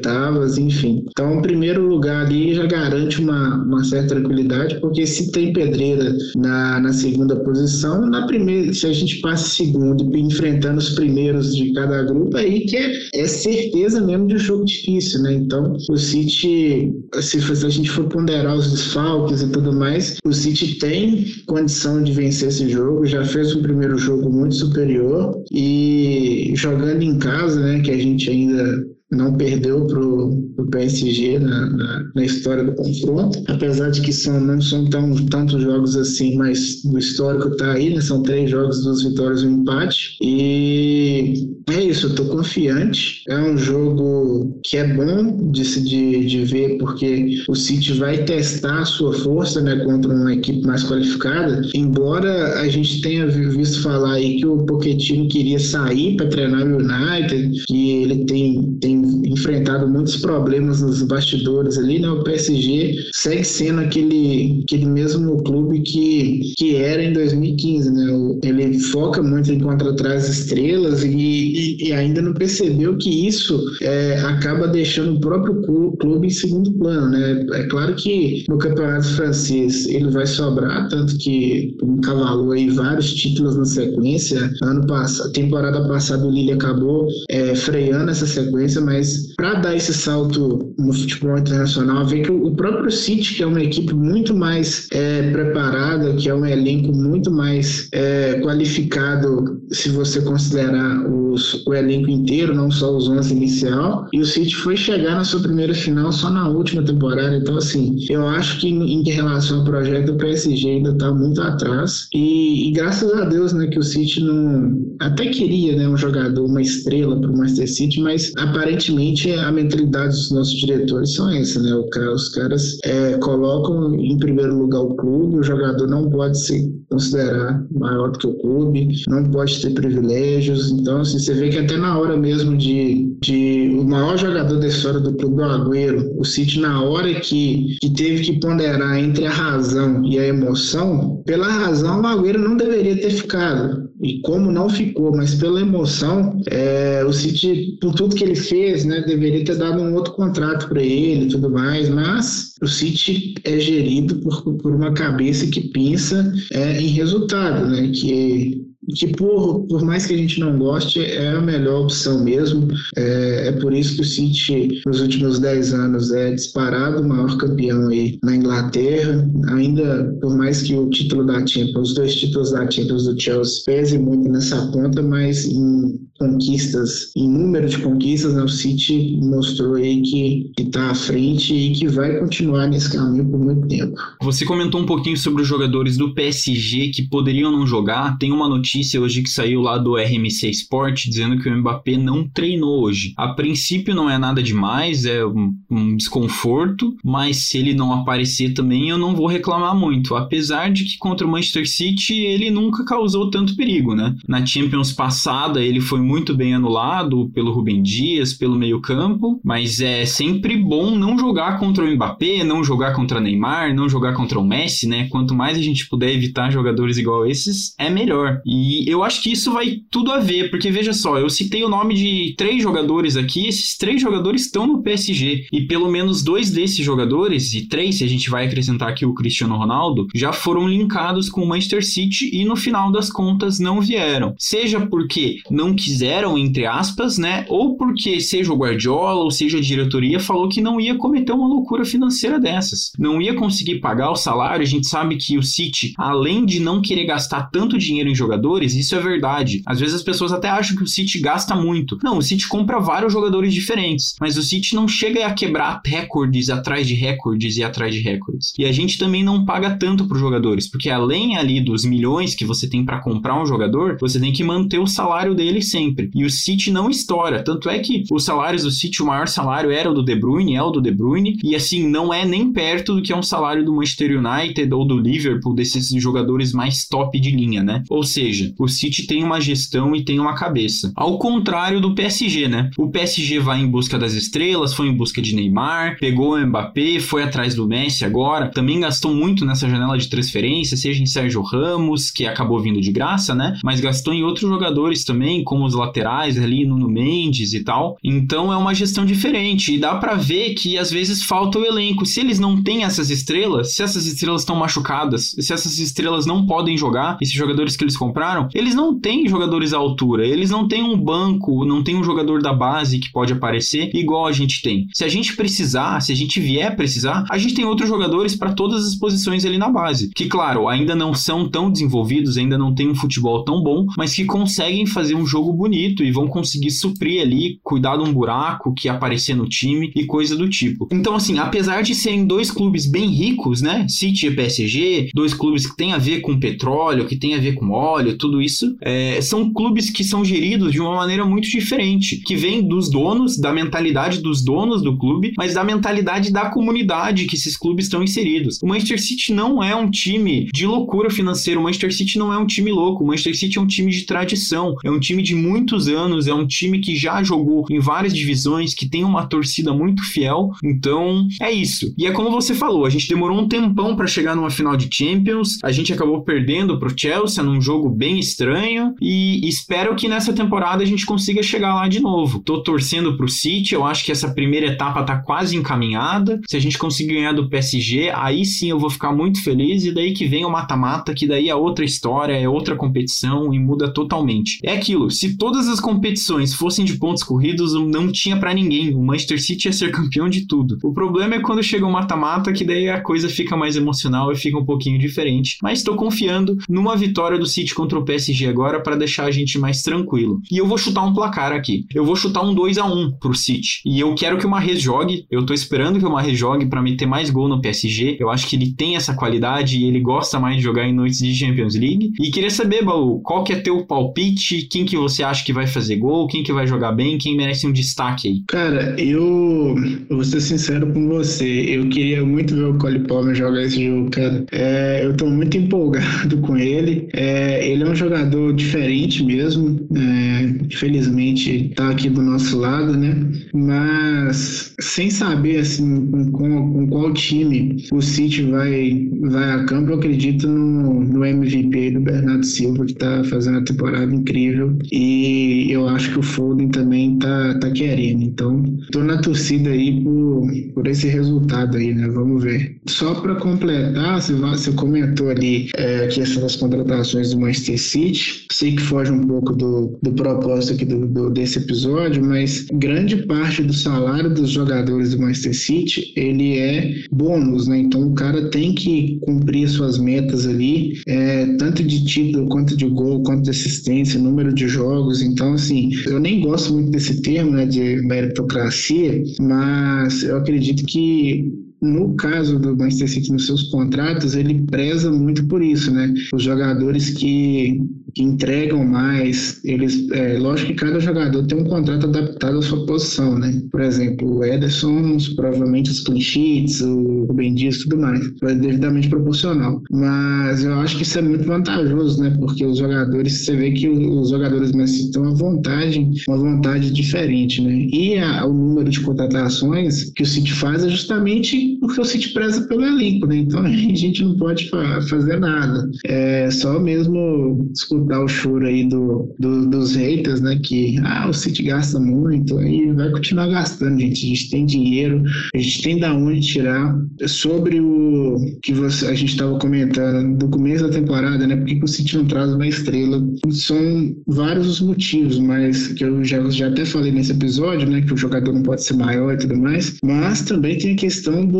enfim. 0.57 1.05
Então, 1.09 1.37
o 1.37 1.41
primeiro 1.41 1.85
lugar 1.87 2.25
ali 2.25 2.53
já 2.53 2.65
garante 2.65 3.19
uma, 3.19 3.63
uma 3.63 3.83
certa 3.83 4.15
tranquilidade, 4.15 4.79
porque 4.79 5.05
se 5.05 5.31
tem 5.31 5.53
pedreira 5.53 6.15
na, 6.35 6.79
na 6.79 6.93
segunda 6.93 7.35
posição, 7.35 8.05
na 8.05 8.25
primeira, 8.27 8.73
se 8.73 8.85
a 8.85 8.93
gente 8.93 9.19
passa 9.19 9.49
segundo 9.49 10.15
e 10.15 10.21
enfrentando 10.21 10.79
os 10.79 10.91
primeiros 10.91 11.55
de 11.55 11.73
cada 11.73 12.03
grupo, 12.03 12.37
aí 12.37 12.61
que 12.61 12.77
é, 12.77 12.91
é 13.15 13.27
certeza 13.27 14.01
mesmo 14.01 14.27
de 14.27 14.35
um 14.35 14.39
jogo 14.39 14.65
difícil, 14.65 15.21
né? 15.21 15.33
Então, 15.33 15.75
o 15.89 15.97
City, 15.97 16.91
se, 17.19 17.41
se 17.41 17.65
a 17.65 17.69
gente 17.69 17.89
for 17.89 18.05
ponderar 18.05 18.55
os 18.55 18.71
desfalques 18.71 19.41
e 19.41 19.49
tudo 19.49 19.73
mais, 19.73 20.17
o 20.25 20.33
City 20.33 20.75
tem 20.79 21.25
condição 21.45 22.03
de 22.03 22.11
vencer 22.11 22.49
esse 22.49 22.69
jogo, 22.69 23.05
já 23.05 23.23
fez 23.23 23.55
um 23.55 23.61
primeiro 23.61 23.97
jogo 23.97 24.29
muito 24.29 24.55
superior 24.55 25.43
e 25.51 26.53
jogando 26.55 27.01
em 27.01 27.17
casa, 27.17 27.59
né, 27.59 27.79
que 27.79 27.91
a 27.91 27.97
gente 27.97 28.29
ainda 28.29 28.96
não 29.11 29.33
perdeu 29.33 29.85
para 29.87 29.99
o 29.99 30.67
PSG 30.69 31.39
na, 31.39 31.65
na, 31.69 32.11
na, 32.13 32.25
história 32.25 32.63
do 32.63 32.73
confronto, 32.73 33.41
apesar 33.47 33.89
de 33.89 34.01
que 34.01 34.11
são, 34.11 34.39
não 34.39 34.59
são 34.59 34.85
tão, 34.89 35.15
tantos 35.27 35.61
jogos 35.61 35.95
assim, 35.95 36.35
mas 36.35 36.83
o 36.83 36.97
histórico 36.97 37.49
está 37.49 37.71
aí, 37.71 37.93
né? 37.93 38.01
são 38.01 38.21
três 38.21 38.49
jogos, 38.49 38.83
duas 38.83 39.03
vitórias 39.03 39.43
e 39.43 39.47
um 39.47 39.61
empate. 39.61 40.17
E 40.21 41.47
é 41.69 41.83
isso, 41.83 42.07
eu 42.07 42.09
estou 42.09 42.25
confiante. 42.27 43.23
É 43.29 43.37
um 43.37 43.57
jogo 43.57 44.59
que 44.65 44.77
é 44.77 44.93
bom 44.93 45.51
de, 45.51 45.63
de, 45.83 46.25
de 46.25 46.43
ver, 46.43 46.77
porque 46.77 47.43
o 47.47 47.55
City 47.55 47.93
vai 47.93 48.23
testar 48.25 48.81
a 48.81 48.85
sua 48.85 49.13
força 49.13 49.61
né, 49.61 49.77
contra 49.85 50.13
uma 50.13 50.33
equipe 50.33 50.65
mais 50.65 50.83
qualificada, 50.83 51.61
embora 51.73 52.59
a 52.59 52.67
gente 52.67 53.01
tenha 53.01 53.27
visto 53.27 53.81
falar 53.81 54.13
aí 54.13 54.37
que 54.37 54.45
o 54.45 54.65
Pochettino 54.65 55.29
queria 55.29 55.59
sair 55.59 56.17
para 56.17 56.27
treinar 56.27 56.63
o 56.63 56.77
United, 56.77 57.63
que 57.67 57.89
ele 58.01 58.25
tem, 58.25 58.77
tem 58.81 58.96
enfrentado 59.25 59.87
muitos 59.87 60.17
problemas 60.17 60.81
nos 60.81 61.01
bastidores 61.03 61.77
ali, 61.77 61.99
né? 61.99 62.09
O 62.09 62.23
PSG 62.23 62.95
segue 63.13 63.43
sendo 63.43 63.81
aquele, 63.81 64.61
aquele 64.63 64.85
mesmo 64.85 65.43
clube 65.43 65.81
que, 65.81 66.53
que 66.57 66.75
era 66.75 67.03
em 67.03 67.13
2015, 67.13 67.91
né? 67.91 68.39
Ele 68.43 68.79
foca 68.79 69.21
muito 69.21 69.51
em 69.51 69.59
contratar 69.59 70.13
as 70.13 70.27
estrelas 70.29 71.03
e, 71.03 71.09
e, 71.09 71.87
e, 71.87 71.93
ainda 71.93 72.21
não 72.21 72.33
percebeu 72.33 72.97
que 72.97 73.27
isso 73.27 73.63
é, 73.81 74.19
acaba 74.19 74.67
deixando 74.67 75.15
o 75.15 75.19
próprio 75.19 75.61
clube 75.99 76.27
em 76.27 76.31
segundo 76.31 76.71
plano, 76.73 77.09
né? 77.09 77.45
É 77.53 77.63
claro 77.63 77.95
que 77.95 78.45
no 78.49 78.57
campeonato 78.57 79.07
francês 79.15 79.87
ele 79.87 80.09
vai 80.09 80.25
sobrar, 80.25 80.87
tanto 80.89 81.17
que 81.17 81.75
encavalou 81.83 82.51
aí 82.51 82.69
vários 82.69 83.13
títulos 83.13 83.57
na 83.57 83.65
sequência. 83.65 84.51
Ano 84.61 84.85
passado, 84.87 85.31
temporada 85.31 85.87
passada 85.87 86.25
o 86.25 86.31
Lille 86.31 86.53
acabou 86.53 87.07
é, 87.29 87.55
freando 87.55 88.11
essa 88.11 88.25
sequência, 88.25 88.81
mas 88.87 89.35
para 89.35 89.55
dar 89.55 89.75
esse 89.75 89.93
salto 89.93 90.73
no 90.79 90.93
futebol 90.93 91.37
internacional, 91.37 92.05
ver 92.05 92.21
que 92.23 92.31
o 92.31 92.55
próprio 92.55 92.89
City, 92.89 93.35
que 93.35 93.43
é 93.43 93.45
uma 93.45 93.61
equipe 93.61 93.93
muito 93.93 94.33
mais 94.33 94.87
é, 94.93 95.29
preparada, 95.29 96.13
que 96.13 96.29
é 96.29 96.33
um 96.33 96.45
elenco 96.45 96.95
muito 96.95 97.29
mais 97.29 97.89
é, 97.91 98.39
qualificado, 98.41 99.61
se 99.71 99.89
você 99.89 100.21
considerar 100.21 101.05
os, 101.05 101.65
o 101.67 101.73
elenco 101.73 102.09
inteiro, 102.09 102.55
não 102.55 102.71
só 102.71 102.95
os 102.95 103.09
11 103.09 103.33
inicial, 103.33 104.07
e 104.13 104.21
o 104.21 104.25
City 104.25 104.55
foi 104.55 104.77
chegar 104.77 105.15
na 105.15 105.25
sua 105.25 105.41
primeira 105.41 105.73
final 105.73 106.13
só 106.13 106.29
na 106.29 106.47
última 106.47 106.81
temporada. 106.81 107.35
Então, 107.35 107.57
assim, 107.57 107.97
eu 108.09 108.25
acho 108.25 108.61
que 108.61 108.69
em, 108.69 109.03
relação 109.03 109.59
ao 109.59 109.65
projeto, 109.65 110.13
o 110.13 110.17
PSG 110.17 110.69
ainda 110.69 110.91
está 110.91 111.11
muito 111.11 111.41
atrás. 111.41 112.07
E, 112.13 112.69
e, 112.69 112.71
graças 112.71 113.11
a 113.13 113.25
Deus, 113.25 113.51
né, 113.51 113.67
que 113.67 113.79
o 113.79 113.83
City 113.83 114.21
não. 114.21 114.87
Até 114.99 115.25
queria, 115.25 115.75
né, 115.75 115.87
um 115.87 115.97
jogador, 115.97 116.45
uma 116.45 116.61
estrela 116.61 117.19
para 117.19 117.29
o 117.29 117.37
Manchester 117.37 117.67
City, 117.69 118.01
mas 118.01 118.31
aparentemente 118.37 118.76
aparentemente 118.77 119.31
a 119.31 119.51
mentalidade 119.51 120.09
dos 120.09 120.31
nossos 120.31 120.53
diretores 120.53 121.15
são 121.15 121.29
essa, 121.31 121.61
né? 121.61 121.73
Os 121.75 122.29
caras 122.29 122.77
é, 122.85 123.17
colocam 123.17 123.95
em 123.95 124.17
primeiro 124.17 124.55
lugar 124.55 124.81
o 124.81 124.95
clube, 124.95 125.37
o 125.37 125.43
jogador 125.43 125.87
não 125.87 126.09
pode 126.09 126.39
se 126.39 126.71
considerar 126.89 127.65
maior 127.71 128.11
do 128.11 128.19
que 128.19 128.27
o 128.27 128.37
clube, 128.39 128.89
não 129.09 129.23
pode 129.25 129.59
ter 129.61 129.71
privilégios. 129.71 130.71
Então, 130.71 131.01
assim, 131.01 131.19
você 131.19 131.33
vê 131.33 131.49
que 131.49 131.57
até 131.57 131.75
na 131.77 131.97
hora 131.97 132.15
mesmo 132.15 132.55
de, 132.55 133.17
de 133.21 133.75
o 133.77 133.83
maior 133.83 134.17
jogador 134.17 134.59
da 134.59 134.67
história 134.67 134.99
do 134.99 135.13
clube, 135.13 135.41
o 135.41 135.45
Agüero, 135.45 136.13
o 136.17 136.23
City 136.23 136.59
na 136.59 136.83
hora 136.83 137.13
que, 137.15 137.77
que 137.81 137.89
teve 137.89 138.23
que 138.23 138.39
ponderar 138.39 138.97
entre 138.99 139.25
a 139.25 139.31
razão 139.31 140.05
e 140.05 140.19
a 140.19 140.27
emoção, 140.27 141.21
pela 141.25 141.47
razão 141.47 142.01
o 142.01 142.05
Agüero 142.05 142.39
não 142.39 142.55
deveria 142.55 142.99
ter 143.01 143.09
ficado 143.09 143.86
e 144.01 144.21
como 144.21 144.51
não 144.51 144.69
ficou, 144.69 145.15
mas 145.15 145.33
pela 145.35 145.61
emoção, 145.61 146.39
é, 146.49 147.03
o 147.03 147.11
City, 147.11 147.77
por 147.81 147.95
tudo 147.95 148.15
que 148.15 148.23
ele 148.23 148.35
fez, 148.35 148.85
né, 148.85 149.01
deveria 149.01 149.43
ter 149.43 149.55
dado 149.55 149.81
um 149.81 149.95
outro 149.95 150.13
contrato 150.13 150.69
para 150.69 150.81
ele 150.81 151.25
e 151.25 151.29
tudo 151.29 151.49
mais, 151.49 151.89
mas 151.89 152.53
o 152.61 152.67
City 152.67 153.35
é 153.43 153.59
gerido 153.59 154.15
por, 154.17 154.43
por 154.57 154.75
uma 154.75 154.93
cabeça 154.93 155.47
que 155.47 155.69
pensa 155.69 156.31
é, 156.51 156.79
em 156.79 156.87
resultado, 156.87 157.67
né, 157.67 157.89
que 157.93 158.66
que 158.95 159.07
por, 159.07 159.65
por 159.67 159.83
mais 159.83 160.05
que 160.05 160.13
a 160.13 160.17
gente 160.17 160.39
não 160.39 160.57
goste, 160.57 161.03
é 161.03 161.29
a 161.29 161.41
melhor 161.41 161.83
opção 161.83 162.23
mesmo. 162.23 162.67
É, 162.95 163.47
é 163.47 163.51
por 163.51 163.73
isso 163.73 163.95
que 163.95 164.01
o 164.01 164.05
City, 164.05 164.81
nos 164.85 165.01
últimos 165.01 165.39
10 165.39 165.73
anos, 165.73 166.11
é 166.11 166.31
disparado 166.31 167.01
o 167.01 167.07
maior 167.07 167.37
campeão 167.37 167.89
aí 167.89 168.17
na 168.23 168.35
Inglaterra. 168.35 169.29
Ainda, 169.49 170.15
por 170.21 170.35
mais 170.35 170.61
que 170.61 170.73
o 170.73 170.89
título 170.89 171.25
da 171.25 171.45
Champions, 171.45 171.89
os 171.89 171.95
dois 171.95 172.15
títulos 172.15 172.51
da 172.51 172.69
Champions 172.69 173.05
do 173.05 173.19
Chelsea 173.19 173.63
pese 173.65 173.97
muito 173.97 174.29
nessa 174.29 174.67
conta, 174.67 175.01
mas 175.01 175.45
em 175.45 175.99
conquistas, 176.19 177.11
em 177.15 177.29
número 177.29 177.67
de 177.67 177.77
conquistas, 177.79 178.33
né, 178.33 178.41
o 178.41 178.47
City 178.47 179.19
mostrou 179.21 179.75
aí 179.75 180.01
que 180.01 180.51
está 180.57 180.89
à 180.89 180.95
frente 180.95 181.53
e 181.53 181.73
que 181.73 181.87
vai 181.87 182.19
continuar 182.19 182.67
nesse 182.67 182.91
caminho 182.91 183.29
por 183.29 183.39
muito 183.39 183.67
tempo. 183.67 183.95
Você 184.21 184.45
comentou 184.45 184.81
um 184.81 184.85
pouquinho 184.85 185.17
sobre 185.17 185.43
os 185.43 185.47
jogadores 185.47 185.97
do 185.97 186.13
PSG 186.15 186.89
que 186.89 187.03
poderiam 187.03 187.51
não 187.51 187.67
jogar. 187.67 188.17
Tem 188.17 188.31
uma 188.31 188.49
notícia 188.49 188.76
notícia 188.77 189.01
hoje 189.01 189.23
que 189.23 189.29
saiu 189.29 189.61
lá 189.61 189.75
do 189.77 189.95
RMC 189.95 190.49
Sport 190.51 191.05
dizendo 191.05 191.39
que 191.41 191.49
o 191.49 191.57
Mbappé 191.57 191.97
não 191.97 192.27
treinou 192.27 192.83
hoje. 192.83 193.13
A 193.17 193.29
princípio 193.29 193.95
não 193.95 194.07
é 194.07 194.19
nada 194.19 194.43
demais, 194.43 195.03
é 195.03 195.25
um, 195.25 195.51
um 195.69 195.95
desconforto, 195.95 196.95
mas 197.03 197.37
se 197.37 197.57
ele 197.57 197.73
não 197.73 197.91
aparecer 197.91 198.53
também 198.53 198.89
eu 198.89 198.97
não 198.97 199.15
vou 199.15 199.25
reclamar 199.25 199.75
muito. 199.75 200.15
Apesar 200.15 200.71
de 200.71 200.85
que 200.85 200.97
contra 200.99 201.25
o 201.25 201.29
Manchester 201.29 201.67
City 201.67 202.19
ele 202.19 202.51
nunca 202.51 202.85
causou 202.85 203.31
tanto 203.31 203.55
perigo, 203.55 203.95
né? 203.95 204.15
Na 204.27 204.45
Champions 204.45 204.91
passada 204.93 205.59
ele 205.59 205.81
foi 205.81 205.99
muito 205.99 206.35
bem 206.35 206.53
anulado 206.53 207.31
pelo 207.33 207.51
Rubem 207.51 207.81
Dias, 207.81 208.33
pelo 208.33 208.55
meio-campo, 208.55 209.41
mas 209.43 209.79
é 209.79 210.05
sempre 210.05 210.55
bom 210.55 210.95
não 210.95 211.17
jogar 211.17 211.57
contra 211.57 211.83
o 211.83 211.87
Mbappé, 211.87 212.43
não 212.43 212.63
jogar 212.63 212.93
contra 212.93 213.17
o 213.17 213.21
Neymar, 213.21 213.73
não 213.73 213.89
jogar 213.89 214.13
contra 214.13 214.39
o 214.39 214.45
Messi, 214.45 214.87
né? 214.87 215.07
Quanto 215.09 215.33
mais 215.33 215.57
a 215.57 215.61
gente 215.61 215.89
puder 215.89 216.13
evitar 216.13 216.51
jogadores 216.51 216.97
igual 216.97 217.25
esses, 217.25 217.73
é 217.79 217.89
melhor. 217.89 218.39
E 218.45 218.66
e 218.67 218.89
eu 218.89 219.03
acho 219.03 219.21
que 219.21 219.31
isso 219.31 219.51
vai 219.51 219.79
tudo 219.89 220.11
a 220.11 220.19
ver, 220.19 220.49
porque 220.49 220.69
veja 220.69 220.93
só, 220.93 221.17
eu 221.17 221.29
citei 221.29 221.63
o 221.63 221.69
nome 221.69 221.93
de 221.93 222.35
três 222.37 222.61
jogadores 222.61 223.15
aqui, 223.15 223.47
esses 223.47 223.77
três 223.77 224.01
jogadores 224.01 224.45
estão 224.45 224.67
no 224.67 224.81
PSG. 224.81 225.47
E 225.51 225.61
pelo 225.61 225.89
menos 225.89 226.23
dois 226.23 226.51
desses 226.51 226.83
jogadores, 226.83 227.53
e 227.53 227.67
três, 227.67 227.97
se 227.97 228.03
a 228.03 228.07
gente 228.07 228.29
vai 228.29 228.45
acrescentar 228.45 228.89
aqui 228.89 229.05
o 229.05 229.13
Cristiano 229.13 229.55
Ronaldo, 229.55 230.07
já 230.13 230.33
foram 230.33 230.67
linkados 230.67 231.29
com 231.29 231.41
o 231.41 231.47
Manchester 231.47 231.85
City 231.85 232.29
e 232.33 232.43
no 232.43 232.55
final 232.55 232.91
das 232.91 233.09
contas 233.09 233.59
não 233.59 233.81
vieram. 233.81 234.35
Seja 234.37 234.81
porque 234.81 235.37
não 235.49 235.73
quiseram, 235.73 236.37
entre 236.37 236.65
aspas, 236.65 237.17
né? 237.17 237.45
Ou 237.47 237.77
porque 237.77 238.19
seja 238.19 238.51
o 238.51 238.57
Guardiola 238.57 239.23
ou 239.23 239.31
seja 239.31 239.57
a 239.57 239.61
diretoria 239.61 240.19
falou 240.19 240.49
que 240.49 240.61
não 240.61 240.79
ia 240.79 240.95
cometer 240.95 241.31
uma 241.31 241.47
loucura 241.47 241.85
financeira 241.85 242.39
dessas. 242.39 242.91
Não 242.97 243.21
ia 243.21 243.33
conseguir 243.33 243.79
pagar 243.79 244.11
o 244.11 244.15
salário. 244.15 244.63
A 244.63 244.67
gente 244.67 244.87
sabe 244.87 245.15
que 245.15 245.37
o 245.37 245.43
City, 245.43 245.93
além 245.97 246.45
de 246.45 246.59
não 246.59 246.81
querer 246.81 247.05
gastar 247.05 247.49
tanto 247.51 247.77
dinheiro 247.77 248.09
em 248.09 248.15
jogadores, 248.15 248.46
jogadores, 248.47 248.73
isso 248.73 248.95
é 248.95 248.99
verdade. 248.99 249.61
Às 249.65 249.79
vezes 249.79 249.95
as 249.95 250.03
pessoas 250.03 250.31
até 250.31 250.49
acham 250.49 250.75
que 250.75 250.83
o 250.83 250.87
City 250.87 251.19
gasta 251.19 251.53
muito. 251.55 251.97
Não, 252.01 252.17
o 252.17 252.21
City 252.21 252.47
compra 252.47 252.79
vários 252.79 253.11
jogadores 253.11 253.53
diferentes, 253.53 254.15
mas 254.19 254.37
o 254.37 254.43
City 254.43 254.73
não 254.73 254.87
chega 254.87 255.25
a 255.25 255.33
quebrar 255.33 255.81
recordes 255.85 256.49
atrás 256.49 256.87
de 256.87 256.93
recordes 256.93 257.57
e 257.57 257.63
atrás 257.63 257.93
de 257.93 258.01
recordes. 258.01 258.53
E 258.57 258.65
a 258.65 258.71
gente 258.71 258.97
também 258.97 259.23
não 259.23 259.45
paga 259.45 259.75
tanto 259.77 260.07
para 260.07 260.15
os 260.15 260.21
jogadores, 260.21 260.69
porque 260.69 260.89
além 260.89 261.37
ali 261.37 261.59
dos 261.61 261.83
milhões 261.83 262.35
que 262.35 262.45
você 262.45 262.69
tem 262.69 262.85
para 262.85 262.99
comprar 262.99 263.41
um 263.41 263.45
jogador, 263.45 263.97
você 263.99 264.19
tem 264.19 264.31
que 264.31 264.43
manter 264.43 264.79
o 264.79 264.87
salário 264.87 265.35
dele 265.35 265.61
sempre. 265.61 266.09
E 266.15 266.23
o 266.23 266.29
City 266.29 266.71
não 266.71 266.89
estoura, 266.89 267.43
tanto 267.43 267.69
é 267.69 267.79
que 267.79 268.03
os 268.09 268.23
salários 268.23 268.63
do 268.63 268.71
City, 268.71 269.01
o 269.01 269.05
maior 269.05 269.27
salário 269.27 269.71
era 269.71 269.91
o 269.91 269.93
do 269.93 270.03
De 270.03 270.15
Bruyne, 270.15 270.55
é 270.55 270.63
o 270.63 270.71
do 270.71 270.81
De 270.81 270.91
Bruyne, 270.91 271.37
e 271.43 271.55
assim, 271.55 271.87
não 271.87 272.13
é 272.13 272.25
nem 272.25 272.51
perto 272.51 272.95
do 272.95 273.01
que 273.01 273.11
é 273.11 273.17
um 273.17 273.23
salário 273.23 273.65
do 273.65 273.73
Manchester 273.73 274.17
United 274.17 274.73
ou 274.73 274.85
do 274.85 274.97
Liverpool, 274.97 275.53
desses 275.53 275.89
jogadores 276.01 276.53
mais 276.53 276.87
top 276.87 277.19
de 277.19 277.31
linha, 277.31 277.63
né? 277.63 277.83
Ou 277.89 278.03
seja, 278.03 278.36
seja, 278.37 278.53
o 278.57 278.67
City 278.67 279.07
tem 279.07 279.23
uma 279.23 279.41
gestão 279.41 279.95
e 279.95 280.03
tem 280.03 280.19
uma 280.19 280.35
cabeça. 280.35 280.91
Ao 280.95 281.17
contrário 281.17 281.81
do 281.81 281.95
PSG, 281.95 282.47
né? 282.47 282.69
O 282.77 282.89
PSG 282.89 283.39
vai 283.39 283.59
em 283.59 283.67
busca 283.67 283.97
das 283.97 284.13
estrelas, 284.13 284.73
foi 284.73 284.87
em 284.87 284.93
busca 284.93 285.21
de 285.21 285.35
Neymar, 285.35 285.97
pegou 285.99 286.35
o 286.35 286.45
Mbappé, 286.45 286.99
foi 286.99 287.23
atrás 287.23 287.55
do 287.55 287.67
Messi 287.67 288.05
agora, 288.05 288.49
também 288.49 288.79
gastou 288.79 289.13
muito 289.13 289.45
nessa 289.45 289.67
janela 289.67 289.97
de 289.97 290.07
transferência, 290.07 290.77
seja 290.77 291.01
em 291.01 291.05
Sérgio 291.05 291.41
Ramos, 291.41 292.11
que 292.11 292.25
acabou 292.25 292.59
vindo 292.59 292.79
de 292.79 292.91
graça, 292.91 293.33
né? 293.33 293.57
Mas 293.63 293.79
gastou 293.79 294.13
em 294.13 294.23
outros 294.23 294.49
jogadores 294.49 295.03
também, 295.03 295.43
como 295.43 295.65
os 295.65 295.73
laterais 295.73 296.37
ali, 296.37 296.65
Nuno 296.65 296.89
Mendes 296.89 297.53
e 297.53 297.63
tal. 297.63 297.97
Então 298.03 298.51
é 298.53 298.57
uma 298.57 298.73
gestão 298.73 299.05
diferente 299.05 299.73
e 299.73 299.79
dá 299.79 299.95
para 299.95 300.15
ver 300.15 300.53
que 300.53 300.77
às 300.77 300.91
vezes 300.91 301.23
falta 301.23 301.59
o 301.59 301.65
elenco. 301.65 302.05
Se 302.05 302.19
eles 302.19 302.39
não 302.39 302.61
têm 302.61 302.83
essas 302.83 303.09
estrelas, 303.09 303.73
se 303.73 303.83
essas 303.83 304.05
estrelas 304.05 304.41
estão 304.41 304.55
machucadas, 304.55 305.35
se 305.39 305.53
essas 305.53 305.79
estrelas 305.79 306.25
não 306.25 306.45
podem 306.45 306.77
jogar, 306.77 307.17
esses 307.21 307.33
jogadores 307.33 307.75
que 307.75 307.83
eles 307.83 307.97
compraram, 307.97 308.26
eles 308.53 308.75
não 308.75 308.99
têm 308.99 309.27
jogadores 309.27 309.73
à 309.73 309.77
altura, 309.77 310.25
eles 310.25 310.49
não 310.49 310.67
têm 310.67 310.83
um 310.83 310.97
banco, 310.97 311.65
não 311.65 311.83
tem 311.83 311.95
um 311.95 312.03
jogador 312.03 312.41
da 312.41 312.53
base 312.53 312.99
que 312.99 313.11
pode 313.11 313.33
aparecer 313.33 313.91
igual 313.93 314.25
a 314.25 314.31
gente 314.31 314.61
tem. 314.61 314.87
Se 314.93 315.03
a 315.03 315.07
gente 315.07 315.35
precisar, 315.35 316.01
se 316.01 316.11
a 316.11 316.15
gente 316.15 316.39
vier 316.39 316.75
precisar, 316.75 317.25
a 317.29 317.37
gente 317.37 317.53
tem 317.53 317.65
outros 317.65 317.87
jogadores 317.87 318.35
para 318.35 318.53
todas 318.53 318.85
as 318.85 318.95
posições 318.95 319.45
ali 319.45 319.57
na 319.57 319.69
base, 319.69 320.09
que 320.15 320.27
claro, 320.27 320.67
ainda 320.67 320.95
não 320.95 321.13
são 321.13 321.49
tão 321.49 321.71
desenvolvidos, 321.71 322.37
ainda 322.37 322.57
não 322.57 322.73
tem 322.73 322.89
um 322.89 322.95
futebol 322.95 323.43
tão 323.43 323.61
bom, 323.61 323.85
mas 323.97 324.13
que 324.13 324.25
conseguem 324.25 324.85
fazer 324.85 325.15
um 325.15 325.25
jogo 325.25 325.53
bonito 325.53 326.03
e 326.03 326.11
vão 326.11 326.27
conseguir 326.27 326.71
suprir 326.71 327.21
ali, 327.21 327.59
cuidar 327.63 327.97
de 327.97 328.03
um 328.03 328.13
buraco 328.13 328.73
que 328.73 328.89
aparecer 328.89 329.35
no 329.35 329.47
time 329.47 329.91
e 329.95 330.05
coisa 330.05 330.35
do 330.35 330.49
tipo. 330.49 330.87
Então 330.91 331.15
assim, 331.15 331.37
apesar 331.39 331.81
de 331.81 331.95
serem 331.95 332.25
dois 332.25 332.51
clubes 332.51 332.85
bem 332.85 333.09
ricos, 333.09 333.61
né, 333.61 333.87
City 333.87 334.27
e 334.27 334.35
PSG, 334.35 335.09
dois 335.13 335.33
clubes 335.33 335.67
que 335.67 335.75
têm 335.75 335.93
a 335.93 335.97
ver 335.97 336.21
com 336.21 336.39
petróleo, 336.39 337.05
que 337.05 337.17
têm 337.17 337.35
a 337.35 337.39
ver 337.39 337.53
com 337.53 337.71
óleo, 337.71 338.16
tudo 338.17 338.41
isso, 338.41 338.75
é, 338.81 339.19
são 339.21 339.51
clubes 339.51 339.89
que 339.89 340.03
são 340.03 340.23
geridos 340.23 340.71
de 340.71 340.79
uma 340.79 340.95
maneira 340.95 341.25
muito 341.25 341.49
diferente, 341.49 342.21
que 342.25 342.35
vem 342.35 342.67
dos 342.67 342.89
donos, 342.89 343.37
da 343.37 343.53
mentalidade 343.53 344.21
dos 344.21 344.43
donos 344.43 344.81
do 344.81 344.97
clube, 344.97 345.33
mas 345.37 345.53
da 345.53 345.63
mentalidade 345.63 346.31
da 346.31 346.49
comunidade 346.49 347.25
que 347.25 347.35
esses 347.35 347.57
clubes 347.57 347.85
estão 347.85 348.03
inseridos. 348.03 348.59
O 348.61 348.67
Manchester 348.67 349.01
City 349.01 349.33
não 349.33 349.61
é 349.63 349.75
um 349.75 349.89
time 349.89 350.49
de 350.53 350.65
loucura 350.65 351.09
financeira, 351.09 351.59
o 351.59 351.63
Manchester 351.63 351.93
City 351.93 352.17
não 352.17 352.33
é 352.33 352.37
um 352.37 352.45
time 352.45 352.71
louco, 352.71 353.03
o 353.03 353.07
Manchester 353.07 353.37
City 353.37 353.57
é 353.57 353.61
um 353.61 353.67
time 353.67 353.91
de 353.91 354.03
tradição, 354.05 354.75
é 354.83 354.91
um 354.91 354.99
time 354.99 355.21
de 355.21 355.35
muitos 355.35 355.87
anos, 355.87 356.27
é 356.27 356.33
um 356.33 356.47
time 356.47 356.79
que 356.79 356.95
já 356.95 357.21
jogou 357.23 357.65
em 357.69 357.79
várias 357.79 358.13
divisões, 358.13 358.73
que 358.73 358.89
tem 358.89 359.03
uma 359.03 359.25
torcida 359.25 359.73
muito 359.73 360.03
fiel, 360.03 360.51
então 360.63 361.27
é 361.41 361.51
isso. 361.51 361.93
E 361.97 362.05
é 362.05 362.11
como 362.11 362.31
você 362.31 362.53
falou, 362.53 362.85
a 362.85 362.89
gente 362.89 363.07
demorou 363.07 363.39
um 363.39 363.47
tempão 363.47 363.95
para 363.95 364.07
chegar 364.07 364.35
numa 364.35 364.49
final 364.49 364.75
de 364.75 364.87
Champions, 364.91 365.57
a 365.63 365.71
gente 365.71 365.93
acabou 365.93 366.21
perdendo 366.21 366.79
pro 366.79 366.93
Chelsea 366.95 367.43
num 367.43 367.61
jogo 367.61 367.89
bem 367.89 368.06
estranho 368.15 368.95
e 369.01 369.47
espero 369.47 369.95
que 369.95 370.07
nessa 370.07 370.33
temporada 370.33 370.83
a 370.83 370.85
gente 370.85 371.05
consiga 371.05 371.41
chegar 371.43 371.73
lá 371.73 371.87
de 371.87 371.99
novo. 371.99 372.39
Tô 372.39 372.61
torcendo 372.61 373.17
pro 373.17 373.27
City, 373.27 373.73
eu 373.73 373.85
acho 373.85 374.05
que 374.05 374.11
essa 374.11 374.33
primeira 374.33 374.67
etapa 374.67 375.03
tá 375.03 375.17
quase 375.17 375.55
encaminhada. 375.55 376.39
Se 376.47 376.55
a 376.55 376.59
gente 376.59 376.77
conseguir 376.77 377.15
ganhar 377.15 377.33
do 377.33 377.49
PSG, 377.49 378.11
aí 378.13 378.45
sim 378.45 378.69
eu 378.69 378.79
vou 378.79 378.89
ficar 378.89 379.11
muito 379.11 379.43
feliz 379.43 379.83
e 379.83 379.91
daí 379.91 380.13
que 380.13 380.27
vem 380.27 380.45
o 380.45 380.49
mata-mata, 380.49 381.13
que 381.13 381.27
daí 381.27 381.49
é 381.49 381.55
outra 381.55 381.85
história, 381.85 382.33
é 382.33 382.47
outra 382.47 382.75
competição 382.75 383.53
e 383.53 383.59
muda 383.59 383.91
totalmente. 383.91 384.59
É 384.63 384.73
aquilo, 384.73 385.09
se 385.09 385.37
todas 385.37 385.67
as 385.67 385.79
competições 385.79 386.53
fossem 386.53 386.85
de 386.85 386.97
pontos 386.97 387.23
corridos, 387.23 387.73
não 387.73 388.11
tinha 388.11 388.37
para 388.37 388.53
ninguém. 388.53 388.93
O 388.93 389.03
Manchester 389.03 389.41
City 389.41 389.67
ia 389.67 389.73
ser 389.73 389.91
campeão 389.93 390.29
de 390.29 390.45
tudo. 390.45 390.77
O 390.83 390.93
problema 390.93 391.35
é 391.35 391.39
quando 391.39 391.63
chega 391.63 391.85
o 391.85 391.91
mata-mata, 391.91 392.53
que 392.53 392.63
daí 392.63 392.89
a 392.89 393.01
coisa 393.01 393.29
fica 393.29 393.55
mais 393.55 393.75
emocional 393.75 394.31
e 394.31 394.35
fica 394.35 394.57
um 394.57 394.65
pouquinho 394.65 394.99
diferente. 394.99 395.57
Mas 395.61 395.79
estou 395.79 395.95
confiando 395.95 396.57
numa 396.69 396.95
vitória 396.95 397.37
do 397.37 397.45
City 397.45 397.73
contra 397.73 397.96
o 397.99 398.05
PSG 398.05 398.47
agora 398.47 398.81
para 398.81 398.95
deixar 398.95 399.25
a 399.25 399.31
gente 399.31 399.57
mais 399.57 399.81
tranquilo. 399.81 400.41
E 400.51 400.57
eu 400.57 400.67
vou 400.67 400.77
chutar 400.77 401.03
um 401.03 401.13
placar 401.13 401.51
aqui. 401.51 401.85
Eu 401.93 402.05
vou 402.05 402.15
chutar 402.15 402.41
um 402.41 402.53
2 402.53 402.77
a 402.77 402.85
1 402.85 403.17
pro 403.19 403.33
City. 403.33 403.81
E 403.85 403.99
eu 403.99 404.13
quero 404.15 404.37
que 404.37 404.45
o 404.45 404.49
Mahrez 404.49 404.81
jogue. 404.81 405.25
Eu 405.29 405.45
tô 405.45 405.53
esperando 405.53 405.99
que 405.99 406.05
o 406.05 406.11
Mahrez 406.11 406.37
jogue 406.37 406.65
para 406.65 406.81
meter 406.81 407.05
mais 407.05 407.29
gol 407.29 407.47
no 407.47 407.61
PSG. 407.61 408.17
Eu 408.19 408.29
acho 408.29 408.47
que 408.47 408.55
ele 408.55 408.73
tem 408.73 408.95
essa 408.95 409.13
qualidade 409.13 409.77
e 409.77 409.85
ele 409.85 409.99
gosta 409.99 410.39
mais 410.39 410.57
de 410.57 410.63
jogar 410.63 410.87
em 410.87 410.93
noites 410.93 411.19
de 411.19 411.33
Champions 411.33 411.75
League. 411.75 412.11
E 412.19 412.29
queria 412.31 412.49
saber, 412.49 412.83
Baú, 412.83 413.19
qual 413.21 413.43
que 413.43 413.53
é 413.53 413.59
teu 413.59 413.85
palpite? 413.85 414.67
Quem 414.69 414.85
que 414.85 414.97
você 414.97 415.23
acha 415.23 415.43
que 415.43 415.53
vai 415.53 415.67
fazer 415.67 415.97
gol? 415.97 416.27
Quem 416.27 416.43
que 416.43 416.53
vai 416.53 416.67
jogar 416.67 416.91
bem? 416.91 417.17
Quem 417.17 417.35
merece 417.35 417.67
um 417.67 417.71
destaque 417.71 418.27
aí? 418.27 418.43
Cara, 418.47 418.95
eu, 418.99 419.75
vou 420.09 420.23
ser 420.23 420.41
sincero 420.41 420.91
com 420.91 421.07
você. 421.07 421.45
Eu 421.45 421.87
queria 421.89 422.25
muito 422.25 422.55
ver 422.55 422.65
o 422.65 422.77
Cole 422.77 422.99
Palmer 422.99 423.35
jogar 423.35 423.63
esse 423.63 423.83
jogo, 423.83 424.09
cara. 424.11 424.45
É, 424.51 425.01
eu 425.03 425.15
tô 425.15 425.27
muito 425.27 425.57
empolgado 425.57 426.37
com 426.41 426.57
ele. 426.57 427.07
É, 427.13 427.67
ele 427.67 427.83
é 427.83 427.86
um 427.89 427.95
jogador 427.95 428.53
diferente 428.53 429.23
mesmo. 429.23 429.87
É, 429.95 430.41
infelizmente 430.65 431.71
tá 431.75 431.89
aqui 431.89 432.09
do 432.09 432.21
nosso 432.21 432.57
lado, 432.57 432.95
né? 432.95 433.15
Mas 433.53 434.73
sem 434.79 435.09
saber 435.09 435.59
assim 435.59 436.31
com, 436.31 436.31
com, 436.31 436.87
qual 436.87 437.13
time 437.13 437.77
o 437.91 438.01
City 438.01 438.43
vai, 438.43 439.09
vai 439.21 439.51
a 439.51 439.65
campo, 439.65 439.91
eu 439.91 439.97
acredito 439.97 440.47
no, 440.47 441.01
no 441.03 441.25
MVP 441.25 441.91
do 441.91 442.01
Bernardo 442.01 442.45
Silva, 442.45 442.85
que 442.85 442.93
tá 442.93 443.23
fazendo 443.25 443.55
uma 443.55 443.65
temporada 443.65 444.13
incrível. 444.13 444.77
E 444.91 445.67
eu 445.69 445.87
acho 445.87 446.11
que 446.11 446.19
o 446.19 446.23
Foden 446.23 446.69
também 446.69 447.17
tá, 447.17 447.57
tá 447.59 447.71
querendo. 447.71 448.23
Então, 448.23 448.63
tô 448.91 449.03
na 449.03 449.17
torcida 449.17 449.69
aí 449.69 450.01
por, 450.01 450.47
por 450.73 450.87
esse 450.87 451.07
resultado 451.07 451.77
aí, 451.77 451.93
né? 451.93 452.07
Vamos 452.07 452.43
ver. 452.43 452.75
Só 452.87 453.15
para 453.15 453.35
completar, 453.35 454.21
você, 454.21 454.33
você 454.33 454.71
comentou 454.71 455.29
ali 455.29 455.69
é, 455.75 456.05
a 456.05 456.07
questão 456.07 456.41
das 456.41 456.55
contratações 456.55 457.31
do 457.31 457.39
Manchester 457.39 457.76
City. 457.77 458.45
Sei 458.51 458.75
que 458.75 458.81
foge 458.81 459.11
um 459.11 459.21
pouco 459.21 459.53
do, 459.53 459.97
do 460.01 460.11
propósito 460.13 460.73
aqui 460.73 460.85
do, 460.85 461.07
do, 461.07 461.29
desse 461.29 461.59
episódio, 461.59 462.23
mas 462.23 462.65
grande 462.73 463.17
parte 463.25 463.63
do 463.63 463.73
salário 463.73 464.33
dos 464.33 464.51
jogadores 464.51 465.11
do 465.11 465.21
Manchester 465.21 465.55
City 465.55 466.13
ele 466.15 466.57
é 466.57 467.03
bônus, 467.11 467.67
né? 467.67 467.79
Então 467.79 468.07
o 468.07 468.13
cara 468.13 468.49
tem 468.49 468.73
que 468.73 469.19
cumprir 469.21 469.67
suas 469.69 469.97
metas 469.97 470.47
ali, 470.47 470.99
é, 471.07 471.45
tanto 471.57 471.83
de 471.83 472.03
título 472.05 472.47
quanto 472.47 472.75
de 472.75 472.85
gol, 472.85 473.23
quanto 473.23 473.43
de 473.43 473.49
assistência, 473.49 474.19
número 474.19 474.53
de 474.53 474.67
jogos. 474.67 475.21
Então, 475.21 475.53
assim, 475.53 475.91
eu 476.05 476.19
nem 476.19 476.41
gosto 476.41 476.73
muito 476.73 476.91
desse 476.91 477.21
termo, 477.21 477.51
né, 477.51 477.65
de 477.65 477.97
meritocracia, 478.03 479.23
mas 479.39 480.23
eu 480.23 480.37
acredito 480.37 480.85
que 480.85 481.66
no 481.81 482.15
caso 482.15 482.57
do 482.57 482.75
Manchester 482.75 483.09
City 483.09 483.31
nos 483.31 483.45
seus 483.45 483.63
contratos, 483.63 484.35
ele 484.35 484.65
preza 484.65 485.11
muito 485.11 485.45
por 485.47 485.61
isso, 485.61 485.91
né? 485.91 486.11
Os 486.33 486.41
jogadores 486.41 487.11
que, 487.11 487.79
que 488.15 488.23
entregam 488.23 488.83
mais, 488.83 489.61
eles, 489.63 490.09
é, 490.11 490.37
lógico 490.39 490.73
que 490.73 490.79
cada 490.79 490.99
jogador 490.99 491.45
tem 491.45 491.59
um 491.59 491.65
contrato 491.65 492.07
adaptado 492.07 492.57
à 492.57 492.61
sua 492.61 492.85
posição, 492.85 493.37
né? 493.37 493.61
Por 493.71 493.81
exemplo, 493.81 494.37
o 494.37 494.43
Ederson, 494.43 495.17
provavelmente 495.35 495.91
os 495.91 495.99
clean 495.99 496.19
sheets, 496.19 496.81
o 496.81 497.27
Ben 497.33 497.53
Dias, 497.53 497.77
tudo 497.79 497.97
mais, 497.97 498.21
é 498.41 498.55
devidamente 498.55 499.09
proporcional. 499.09 499.81
Mas 499.91 500.63
eu 500.63 500.73
acho 500.75 500.97
que 500.97 501.03
isso 501.03 501.19
é 501.19 501.21
muito 501.21 501.43
vantajoso, 501.43 502.21
né? 502.23 502.35
Porque 502.39 502.65
os 502.65 502.79
jogadores, 502.79 503.45
você 503.45 503.55
vê 503.55 503.71
que 503.71 503.87
os 503.87 504.29
jogadores 504.29 504.71
mais 504.71 505.09
têm 505.09 505.21
uma 505.21 505.35
vontade, 505.35 506.09
uma 506.27 506.37
vontade 506.37 506.91
diferente, 506.91 507.61
né? 507.61 507.87
E 507.91 508.17
a, 508.17 508.45
o 508.47 508.53
número 508.53 508.89
de 508.89 508.99
contratações 509.01 510.11
que 510.15 510.23
o 510.23 510.25
City 510.25 510.53
faz 510.53 510.83
é 510.83 510.89
justamente 510.89 511.66
porque 511.79 512.01
o 512.01 512.05
City 512.05 512.29
preza 512.29 512.61
pelo 512.67 512.85
elenco, 512.85 513.27
né? 513.27 513.37
Então 513.37 513.61
a 513.65 513.69
gente 513.69 514.23
não 514.23 514.37
pode 514.37 514.69
fazer 515.09 515.39
nada. 515.39 515.89
É 516.05 516.49
só 516.51 516.79
mesmo 516.79 517.69
escutar 517.73 518.23
o 518.23 518.27
choro 518.27 518.65
aí 518.65 518.87
do, 518.87 519.33
do, 519.39 519.69
dos 519.69 519.95
haters, 519.95 520.41
né? 520.41 520.59
Que 520.63 520.97
ah, 521.03 521.27
o 521.29 521.33
City 521.33 521.63
gasta 521.63 521.99
muito, 521.99 522.57
aí 522.57 522.91
vai 522.93 523.11
continuar 523.11 523.47
gastando, 523.47 523.99
gente. 523.99 524.25
A 524.25 524.29
gente 524.29 524.49
tem 524.49 524.65
dinheiro, 524.65 525.23
a 525.53 525.57
gente 525.57 525.81
tem 525.81 525.99
da 525.99 526.13
onde 526.13 526.41
tirar. 526.41 526.97
Sobre 527.25 527.79
o 527.79 528.37
que 528.61 528.73
você, 528.73 529.07
a 529.07 529.13
gente 529.13 529.31
estava 529.31 529.57
comentando 529.59 530.37
do 530.37 530.47
começo 530.49 530.83
da 530.83 530.89
temporada, 530.89 531.45
né? 531.45 531.55
Por 531.55 531.65
que 531.65 531.83
o 531.83 531.87
City 531.87 532.17
não 532.17 532.25
traz 532.25 532.51
uma 532.53 532.67
estrela? 532.67 533.23
São 533.49 534.15
vários 534.27 534.67
os 534.67 534.81
motivos, 534.81 535.39
mas 535.39 535.87
que 535.89 536.03
eu 536.03 536.23
já, 536.23 536.47
já 536.49 536.67
até 536.67 536.85
falei 536.85 537.11
nesse 537.11 537.31
episódio, 537.31 537.89
né? 537.89 538.01
Que 538.01 538.13
o 538.13 538.17
jogador 538.17 538.53
não 538.53 538.63
pode 538.63 538.83
ser 538.83 538.95
maior 538.95 539.33
e 539.33 539.37
tudo 539.37 539.57
mais. 539.57 539.97
Mas 540.03 540.41
também 540.41 540.77
tem 540.77 540.93
a 540.93 540.97
questão 540.97 541.45
do 541.45 541.56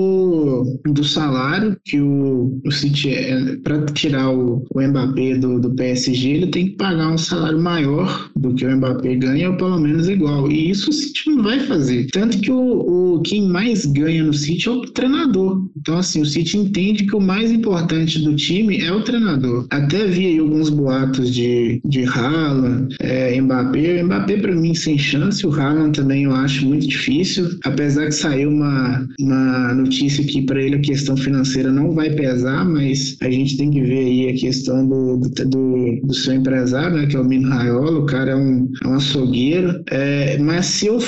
do, 0.86 1.04
salário 1.04 1.78
que 1.86 2.00
o, 2.00 2.60
o 2.66 2.72
City, 2.72 3.10
é, 3.10 3.56
para 3.58 3.86
tirar 3.86 4.30
o, 4.32 4.66
o 4.74 4.82
Mbappé 4.82 5.38
do, 5.38 5.60
do 5.60 5.74
PSG, 5.76 6.30
ele 6.30 6.48
tem 6.48 6.68
que 6.68 6.76
pagar 6.76 7.12
um 7.12 7.18
salário 7.18 7.60
maior 7.60 8.30
do 8.36 8.54
que 8.54 8.66
o 8.66 8.78
Mbappé 8.78 9.16
ganha, 9.16 9.50
ou 9.50 9.58
pelo 9.58 9.80
menos 9.80 10.08
igual. 10.08 10.52
E 10.52 10.70
isso 10.70 10.90
o 10.90 10.94
City 10.94 11.30
não 11.30 11.44
vai 11.44 11.60
fazer. 11.62 12.08
Tanto 12.12 12.40
que 12.40 12.52
o, 12.52 13.16
o 13.16 13.22
quem 13.22 13.48
mais 13.48 13.86
ganha 13.86 14.24
no 14.24 14.34
City 14.34 14.68
é 14.68 14.72
o 14.72 14.82
treinador. 14.82 15.68
Então, 15.78 15.98
assim, 15.98 16.22
o 16.22 16.26
City 16.26 16.58
entende 16.58 17.06
que 17.06 17.16
o 17.16 17.22
mais 17.22 17.52
importante 17.52 18.20
do 18.20 18.36
time 18.36 18.78
é 18.82 18.92
o 18.92 19.02
treinador. 19.02 19.68
Até 19.70 20.06
vi 20.06 20.40
alguns 20.40 20.70
boatos 20.70 21.34
de, 21.34 21.82
de 21.86 22.04
Haaland, 22.04 22.96
é, 23.00 23.40
Mbappé. 23.40 24.02
O 24.02 24.06
Mbappé, 24.06 24.38
para 24.38 24.56
mim, 24.56 24.74
sem 24.74 24.98
chance. 24.98 25.46
O 25.46 25.52
Haaland 25.52 25.98
também 26.00 26.24
eu 26.24 26.34
acho 26.34 26.66
muito 26.66 26.88
difícil. 26.88 27.50
Apesar 27.64 28.06
que 28.06 28.12
saiu 28.12 28.50
uma, 28.50 29.08
uma 29.20 29.74
notícia 29.88 30.24
que 30.24 30.42
para 30.42 30.62
ele 30.62 30.76
a 30.76 30.82
questão 30.82 31.16
financeira 31.16 31.72
não 31.72 31.92
vai 31.94 32.10
pesar, 32.12 32.66
mas 32.66 33.18
a 33.22 33.30
gente 33.30 33.58
tem 33.58 33.72
que 33.72 33.82
ver 33.82 34.00
aí 34.00 34.30
a 34.30 34.34
questão 34.36 34.86
do, 34.86 35.18
do, 35.18 36.02
do 36.04 36.14
seu 36.14 36.34
empresário, 36.34 36.98
né, 36.98 37.06
que 37.08 37.16
é 37.16 37.20
o 37.20 37.24
Mino 37.24 37.50
Raiola, 37.50 38.00
o 38.00 38.06
cara 38.06 38.32
é 38.32 38.36
um, 38.36 38.70
é 38.84 38.88
um 38.88 38.94
açougueiro. 38.94 39.82
É, 39.90 40.38
mas 40.40 40.66
se 40.66 40.88
eu 40.88 41.00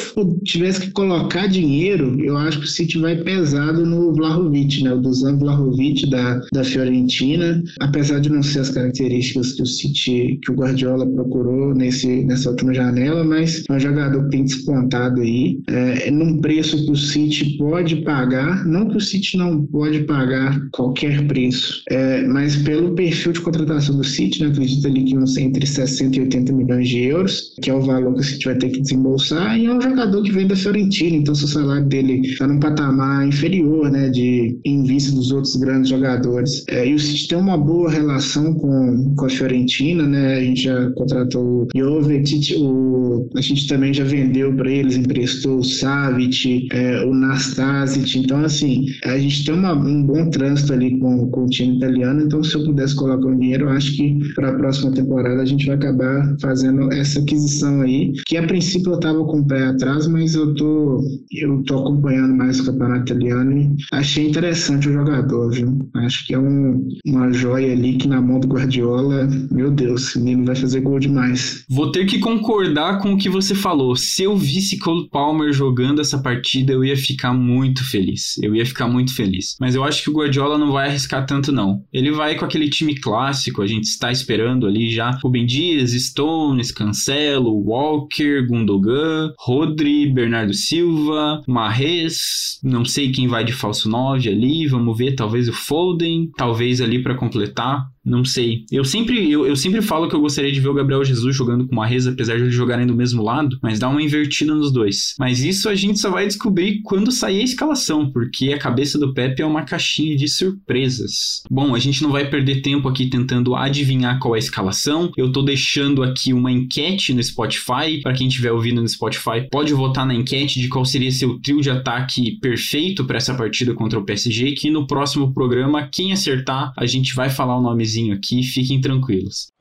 tivesse 0.44 0.82
que 0.82 0.92
colocar 0.92 1.48
dinheiro, 1.48 2.20
eu 2.24 2.38
acho 2.38 2.60
que 2.60 2.66
o 2.66 2.70
City 2.70 2.98
vai 2.98 3.18
pesado 3.18 3.86
no 3.86 4.14
Vlahovic, 4.14 4.84
né, 4.84 4.94
o 4.94 5.02
Dusan 5.02 5.38
Vlahovic 5.38 6.10
da, 6.10 6.42
da 6.54 6.64
Fiorentina, 6.64 7.62
apesar 7.82 8.20
de 8.20 8.30
não 8.30 8.42
ser 8.42 8.60
as 8.60 8.70
características 8.70 9.54
que 9.54 9.62
o 9.62 9.66
City, 9.66 10.40
que 10.42 10.52
o 10.52 10.56
Guardiola 10.56 11.06
procurou 11.06 11.76
nesse, 11.76 12.24
nessa 12.24 12.50
última 12.50 12.74
janela, 12.74 13.24
mas 13.24 13.64
é 13.70 13.74
um 13.74 13.80
jogador 13.80 14.24
que 14.26 14.30
tem 14.30 14.46
despontado 14.46 15.22
aí, 15.22 15.60
é, 15.68 16.10
num 16.12 16.40
preço 16.40 16.86
que 16.86 16.92
o 16.92 16.96
City 16.96 17.58
pode 17.58 17.98
pagar, 17.98 18.66
não 18.70 18.88
que 18.88 18.98
o 18.98 19.02
City 19.02 19.38
não 19.38 19.66
pode 19.66 20.00
pagar 20.04 20.60
qualquer 20.72 21.26
preço, 21.28 21.84
é, 21.90 22.24
mas 22.24 22.56
pelo 22.58 22.94
perfil 22.96 23.34
de 23.34 23.42
contratação 23.42 23.98
do 23.98 24.04
City, 24.04 24.42
né, 24.42 24.50
acredito 24.50 24.88
ali 24.88 25.04
que 25.04 25.16
vão 25.16 25.28
ser 25.28 25.42
entre 25.42 25.66
60 25.66 26.18
e 26.18 26.22
80 26.22 26.54
milhões 26.54 26.88
de 26.88 27.04
euros, 27.04 27.54
que 27.62 27.70
é 27.70 27.74
o 27.74 27.82
valor 27.82 28.14
que 28.14 28.22
o 28.22 28.24
City 28.24 28.46
vai 28.46 28.56
ter 28.56 28.70
que 28.70 28.82
desembolsar, 28.82 29.58
e 29.58 29.66
é 29.66 29.74
um 29.74 29.82
jogador 29.82 30.24
que 30.24 30.32
vem 30.32 30.48
da 30.48 30.56
Fiorentina, 30.56 31.18
então 31.18 31.36
se 31.36 31.46
o 31.46 31.48
salário 31.48 31.86
dele 31.86 32.22
está 32.22 32.48
num 32.48 32.60
patamar 32.60 33.28
inferior, 33.28 33.90
né, 33.92 34.10
de 34.10 34.60
em 34.66 34.84
vista 34.84 35.12
dos 35.12 35.32
outros 35.32 35.56
grandes 35.56 35.90
jogadores. 35.90 36.64
É, 36.68 36.88
e 36.88 36.94
o 36.94 37.00
City 37.00 37.30
tem 37.30 37.38
uma 37.38 37.58
boa 37.58 37.90
relação 37.90 38.54
com, 38.54 39.16
com 39.16 39.26
a 39.26 39.30
Fiorentina, 39.30 40.06
né, 40.06 40.38
a 40.38 40.42
gente 40.42 40.64
já 40.64 40.92
contratou 40.92 41.64
o 41.64 41.68
Jovetic, 41.76 42.56
o, 42.58 43.30
a 43.36 43.42
gente 43.42 43.68
também 43.68 43.94
já 43.94 44.04
vendeu 44.04 44.54
para 44.54 44.70
eles, 44.70 44.96
emprestou 44.96 45.60
o 45.60 45.64
Savic, 45.64 46.68
é, 46.72 47.04
o 47.06 47.14
Nastasic, 47.14 48.20
então 48.20 48.40
assim, 48.44 48.59
a 49.04 49.18
gente 49.18 49.46
tem 49.46 49.54
uma, 49.54 49.74
um 49.74 50.04
bom 50.04 50.30
trânsito 50.30 50.74
ali 50.74 50.98
com, 50.98 51.30
com 51.30 51.46
o 51.46 51.50
time 51.50 51.78
italiano, 51.78 52.22
então 52.22 52.44
se 52.44 52.56
eu 52.56 52.64
pudesse 52.64 52.96
colocar 52.96 53.28
um 53.28 53.38
dinheiro, 53.38 53.66
eu 53.66 53.70
acho 53.70 53.96
que 53.96 54.20
para 54.34 54.50
a 54.50 54.54
próxima 54.54 54.92
temporada 54.92 55.42
a 55.42 55.46
gente 55.46 55.66
vai 55.66 55.76
acabar 55.76 56.36
fazendo 56.42 56.92
essa 56.94 57.20
aquisição 57.20 57.82
aí, 57.82 58.14
que 58.26 58.38
a 58.38 58.46
princípio 58.46 58.92
eu 58.92 58.96
estava 58.96 59.24
com 59.26 59.40
o 59.40 59.48
pé 59.48 59.66
atrás, 59.68 60.08
mas 60.08 60.36
eu 60.36 60.54
tô, 60.56 61.02
eu 61.32 61.64
tô 61.64 61.80
acompanhando 61.80 62.36
mais 62.36 62.60
o 62.60 62.66
campeonato 62.66 63.12
italiano 63.12 63.52
e 63.52 63.76
achei 63.92 64.28
interessante 64.28 64.90
o 64.90 64.94
jogador, 64.94 65.52
viu? 65.52 65.90
Acho 65.96 66.26
que 66.26 66.34
é 66.34 66.40
um, 66.40 66.88
uma 67.06 67.32
joia 67.32 67.72
ali 67.72 67.94
que 67.98 68.08
na 68.08 68.22
mão 68.22 68.40
do 68.40 68.48
Guardiola, 68.48 69.28
meu 69.52 69.72
Deus, 69.72 70.10
esse 70.10 70.20
menino 70.20 70.46
vai 70.46 70.56
fazer 70.56 70.82
gol 70.82 71.00
demais. 71.00 71.64
Vou 71.70 71.92
ter 71.92 72.06
que 72.06 72.20
concordar 72.20 73.00
com 73.00 73.14
o 73.14 73.18
que 73.18 73.30
você 73.30 73.54
falou. 73.54 73.96
Se 73.96 74.24
eu 74.24 74.38
visse 74.38 74.80
Cole 74.80 75.10
Palmer 75.10 75.54
jogando 75.54 76.02
essa 76.02 76.18
partida, 76.18 76.74
eu 76.74 76.84
ia 76.84 76.98
ficar 76.98 77.34
muito 77.34 77.88
feliz. 77.90 78.38
Eu 78.42 78.49
ia 78.56 78.66
ficar 78.66 78.88
muito 78.88 79.16
feliz. 79.16 79.56
Mas 79.60 79.76
eu 79.76 79.84
acho 79.84 80.04
que 80.04 80.10
o 80.10 80.14
Guardiola 80.14 80.58
não 80.58 80.72
vai 80.72 80.88
arriscar 80.90 81.26
tanto, 81.26 81.52
não. 81.52 81.84
Ele 81.92 82.12
vai 82.12 82.36
com 82.36 82.46
aquele 82.46 82.70
time 82.70 82.96
clássico, 82.96 83.62
a 83.62 83.68
gente 83.68 83.86
está 83.86 84.12
esperando 84.12 84.68
ali 84.68 84.90
já 84.90 85.12
Rubem 85.24 85.46
Dias, 85.46 85.92
Stones, 85.92 86.72
Cancelo, 86.72 87.64
Walker, 87.66 88.46
Gundogan, 88.48 89.34
Rodri, 89.38 90.12
Bernardo 90.12 90.54
Silva, 90.54 91.42
Marres, 91.48 92.60
não 92.64 92.86
sei 92.86 93.12
quem 93.12 93.28
vai 93.28 93.44
de 93.44 93.54
falso 93.54 93.90
9 93.90 94.30
ali, 94.30 94.68
vamos 94.68 94.98
ver, 94.98 95.16
talvez 95.16 95.48
o 95.48 95.54
Foden, 95.54 96.30
talvez 96.38 96.82
ali 96.82 97.02
para 97.02 97.16
completar. 97.16 97.86
Não 98.10 98.26
sei. 98.26 98.66
Eu 98.72 98.84
sempre, 98.84 99.32
eu, 99.32 99.46
eu 99.46 99.56
sempre 99.56 99.84
falo 99.84 100.10
que 100.10 100.16
eu 100.16 100.20
gostaria 100.20 100.52
de 100.52 100.60
ver 100.60 100.70
o 100.70 100.74
Gabriel 100.74 101.06
Jesus 101.06 101.36
jogando 101.36 101.68
com 101.68 101.74
o 101.74 101.76
Marrez, 101.76 102.08
apesar 102.08 102.36
de 102.38 102.42
eles 102.42 102.56
jogarem 102.56 102.88
do 102.88 102.96
mesmo 102.96 103.22
lado, 103.22 103.60
mas 103.62 103.78
dá 103.78 103.88
uma 103.88 104.02
invertida 104.02 104.56
nos 104.56 104.74
dois. 104.74 105.14
Mas 105.20 105.44
isso 105.44 105.70
a 105.70 105.76
gente 105.76 106.00
só 106.00 106.10
vai 106.10 106.26
descobrir 106.26 106.82
quando 106.82 107.12
sair 107.12 107.42
a 107.42 107.44
escalação, 107.44 108.12
porque 108.12 108.52
a 108.52 108.58
cabeça 108.58 108.98
do 108.98 109.14
Pepe 109.14 109.44
é 109.44 109.46
uma 109.46 109.62
caixinha 109.62 110.18
de 110.18 110.28
surpresas. 110.28 111.44
Bom, 111.52 111.76
a 111.76 111.80
gente 111.80 112.02
não 112.02 112.12
vai 112.12 112.28
perder 112.28 112.62
tempo 112.62 112.88
aqui 112.88 113.08
tentando 113.08 113.56
adivinhar 113.56 114.18
qual 114.18 114.34
é 114.34 114.38
a 114.38 114.40
escalação. 114.40 115.12
Eu 115.16 115.32
tô 115.32 115.44
deixando 115.44 116.02
aqui 116.02 116.34
uma 116.34 116.52
enquete 116.52 117.14
no 117.14 117.22
Spotify, 117.22 118.02
para 118.02 118.14
quem 118.14 118.28
estiver 118.28 118.52
ouvindo 118.52 118.82
no 118.82 118.88
Spotify, 118.88 119.48
pode 119.52 119.72
votar 119.72 120.08
na 120.08 120.16
enquete 120.16 120.60
de 120.60 120.68
qual 120.68 120.84
seria 120.84 121.12
seu 121.12 121.40
trio 121.40 121.62
de 121.62 121.70
ataque 121.70 122.40
perfeito 122.40 123.06
para 123.06 123.18
essa 123.18 123.36
partida 123.36 123.76
contra 123.76 124.00
o 124.00 124.04
PSG, 124.04 124.54
que 124.54 124.72
no 124.72 124.88
próximo 124.88 125.32
programa, 125.32 125.88
quem 125.92 126.12
acertar, 126.12 126.74
a 126.76 126.88
gente 126.88 127.14
vai 127.14 127.30
falar 127.30 127.56
o 127.56 127.62
nomezinho 127.62 127.99
aqui, 128.14 128.44
fiquem 128.44 128.82
tranquilos. 128.82 129.52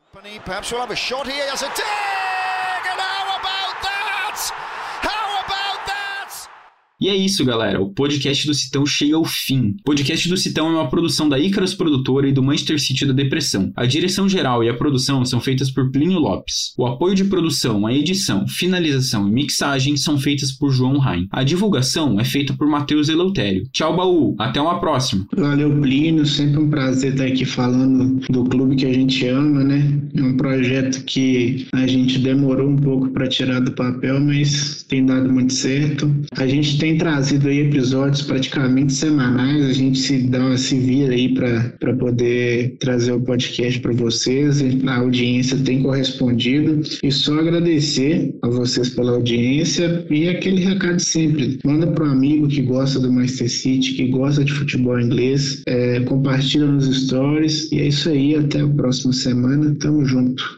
E 7.00 7.08
é 7.08 7.14
isso, 7.14 7.44
galera. 7.44 7.80
O 7.80 7.90
podcast 7.90 8.44
do 8.44 8.52
Citão 8.52 8.84
chega 8.84 9.14
ao 9.14 9.24
fim. 9.24 9.76
O 9.80 9.84
podcast 9.84 10.28
do 10.28 10.37
Citão 10.37 10.66
é 10.66 10.70
uma 10.72 10.90
produção 10.90 11.28
da 11.28 11.38
Icarus 11.38 11.72
Produtora 11.72 12.28
e 12.28 12.32
do 12.32 12.42
Manchester 12.42 12.80
City 12.80 13.06
da 13.06 13.12
Depressão. 13.12 13.72
A 13.76 13.87
direção 13.87 14.28
geral 14.28 14.64
e 14.64 14.68
a 14.68 14.74
produção 14.74 15.24
são 15.24 15.40
feitas 15.40 15.70
por 15.70 15.92
Plínio 15.92 16.18
Lopes. 16.18 16.72
O 16.76 16.87
apoio 16.87 17.14
de 17.14 17.22
produção, 17.22 17.87
a 17.87 17.94
edição, 17.94 18.48
finalização 18.48 19.28
e 19.28 19.30
mixagem 19.30 19.96
são 19.96 20.18
feitas 20.18 20.50
por 20.50 20.72
João 20.72 20.98
Rain. 20.98 21.28
A 21.30 21.44
divulgação 21.44 22.18
é 22.18 22.24
feita 22.24 22.52
por 22.54 22.66
Matheus 22.66 23.08
Eleutério. 23.08 23.62
Tchau, 23.72 23.96
baú. 23.96 24.34
Até 24.37 24.61
uma 24.61 24.80
próxima. 24.80 25.24
Valeu, 25.37 25.70
Plínio. 25.80 26.26
Sempre 26.26 26.58
um 26.58 26.68
prazer 26.68 27.12
estar 27.12 27.26
aqui 27.26 27.44
falando 27.44 28.20
do 28.28 28.42
clube 28.42 28.74
que 28.74 28.87
a 28.87 28.92
gente 28.92 29.24
ama, 29.28 29.62
né? 29.62 30.00
É 30.16 30.22
um 30.22 30.37
projeto 30.37 31.04
que 31.04 31.68
a 31.72 31.87
gente 31.87 32.18
demorou 32.18 32.68
um 32.68 32.76
pouco 32.76 33.08
para 33.11 33.28
tirar 33.28 33.61
do 33.61 33.70
papel, 33.70 34.18
mas 34.18 34.82
tem 34.88 35.06
dado 35.06 35.32
muito 35.32 35.52
certo. 35.52 36.12
A 36.32 36.46
gente 36.46 36.76
tem 36.88 36.96
trazido 36.96 37.48
aí 37.48 37.61
episódios 37.61 38.22
praticamente 38.22 38.94
semanais, 38.94 39.62
a 39.66 39.72
gente 39.74 39.98
se 39.98 40.22
dá 40.22 40.57
se 40.57 40.79
vira 40.79 41.12
aí 41.12 41.35
para 41.35 41.94
poder 41.96 42.77
trazer 42.81 43.12
o 43.12 43.20
podcast 43.20 43.79
para 43.81 43.92
vocês, 43.92 44.62
a 44.87 44.96
audiência 44.96 45.59
tem 45.59 45.83
correspondido 45.83 46.81
e 47.03 47.12
só 47.12 47.40
agradecer 47.40 48.35
a 48.40 48.48
vocês 48.48 48.88
pela 48.90 49.12
audiência 49.12 50.07
e 50.11 50.31
aquele 50.31 50.64
recado 50.64 51.01
sempre, 51.01 51.59
manda 51.62 51.87
para 51.88 52.07
um 52.07 52.12
amigo 52.12 52.48
que 52.48 52.62
gosta 52.62 52.98
do 52.98 53.12
Manchester 53.12 53.51
City, 53.51 53.92
que 53.92 54.07
gosta 54.09 54.42
de 54.42 54.53
futebol 54.53 54.98
inglês, 54.98 55.62
é, 55.66 56.01
compartilha 56.01 56.66
nos 56.66 56.87
stories 56.87 57.70
e 57.70 57.81
é 57.81 57.88
isso 57.88 58.09
aí, 58.09 58.35
até 58.35 58.61
a 58.61 58.68
próxima 58.68 59.12
semana, 59.12 59.77
tamo 59.79 60.07
junto. 60.07 60.57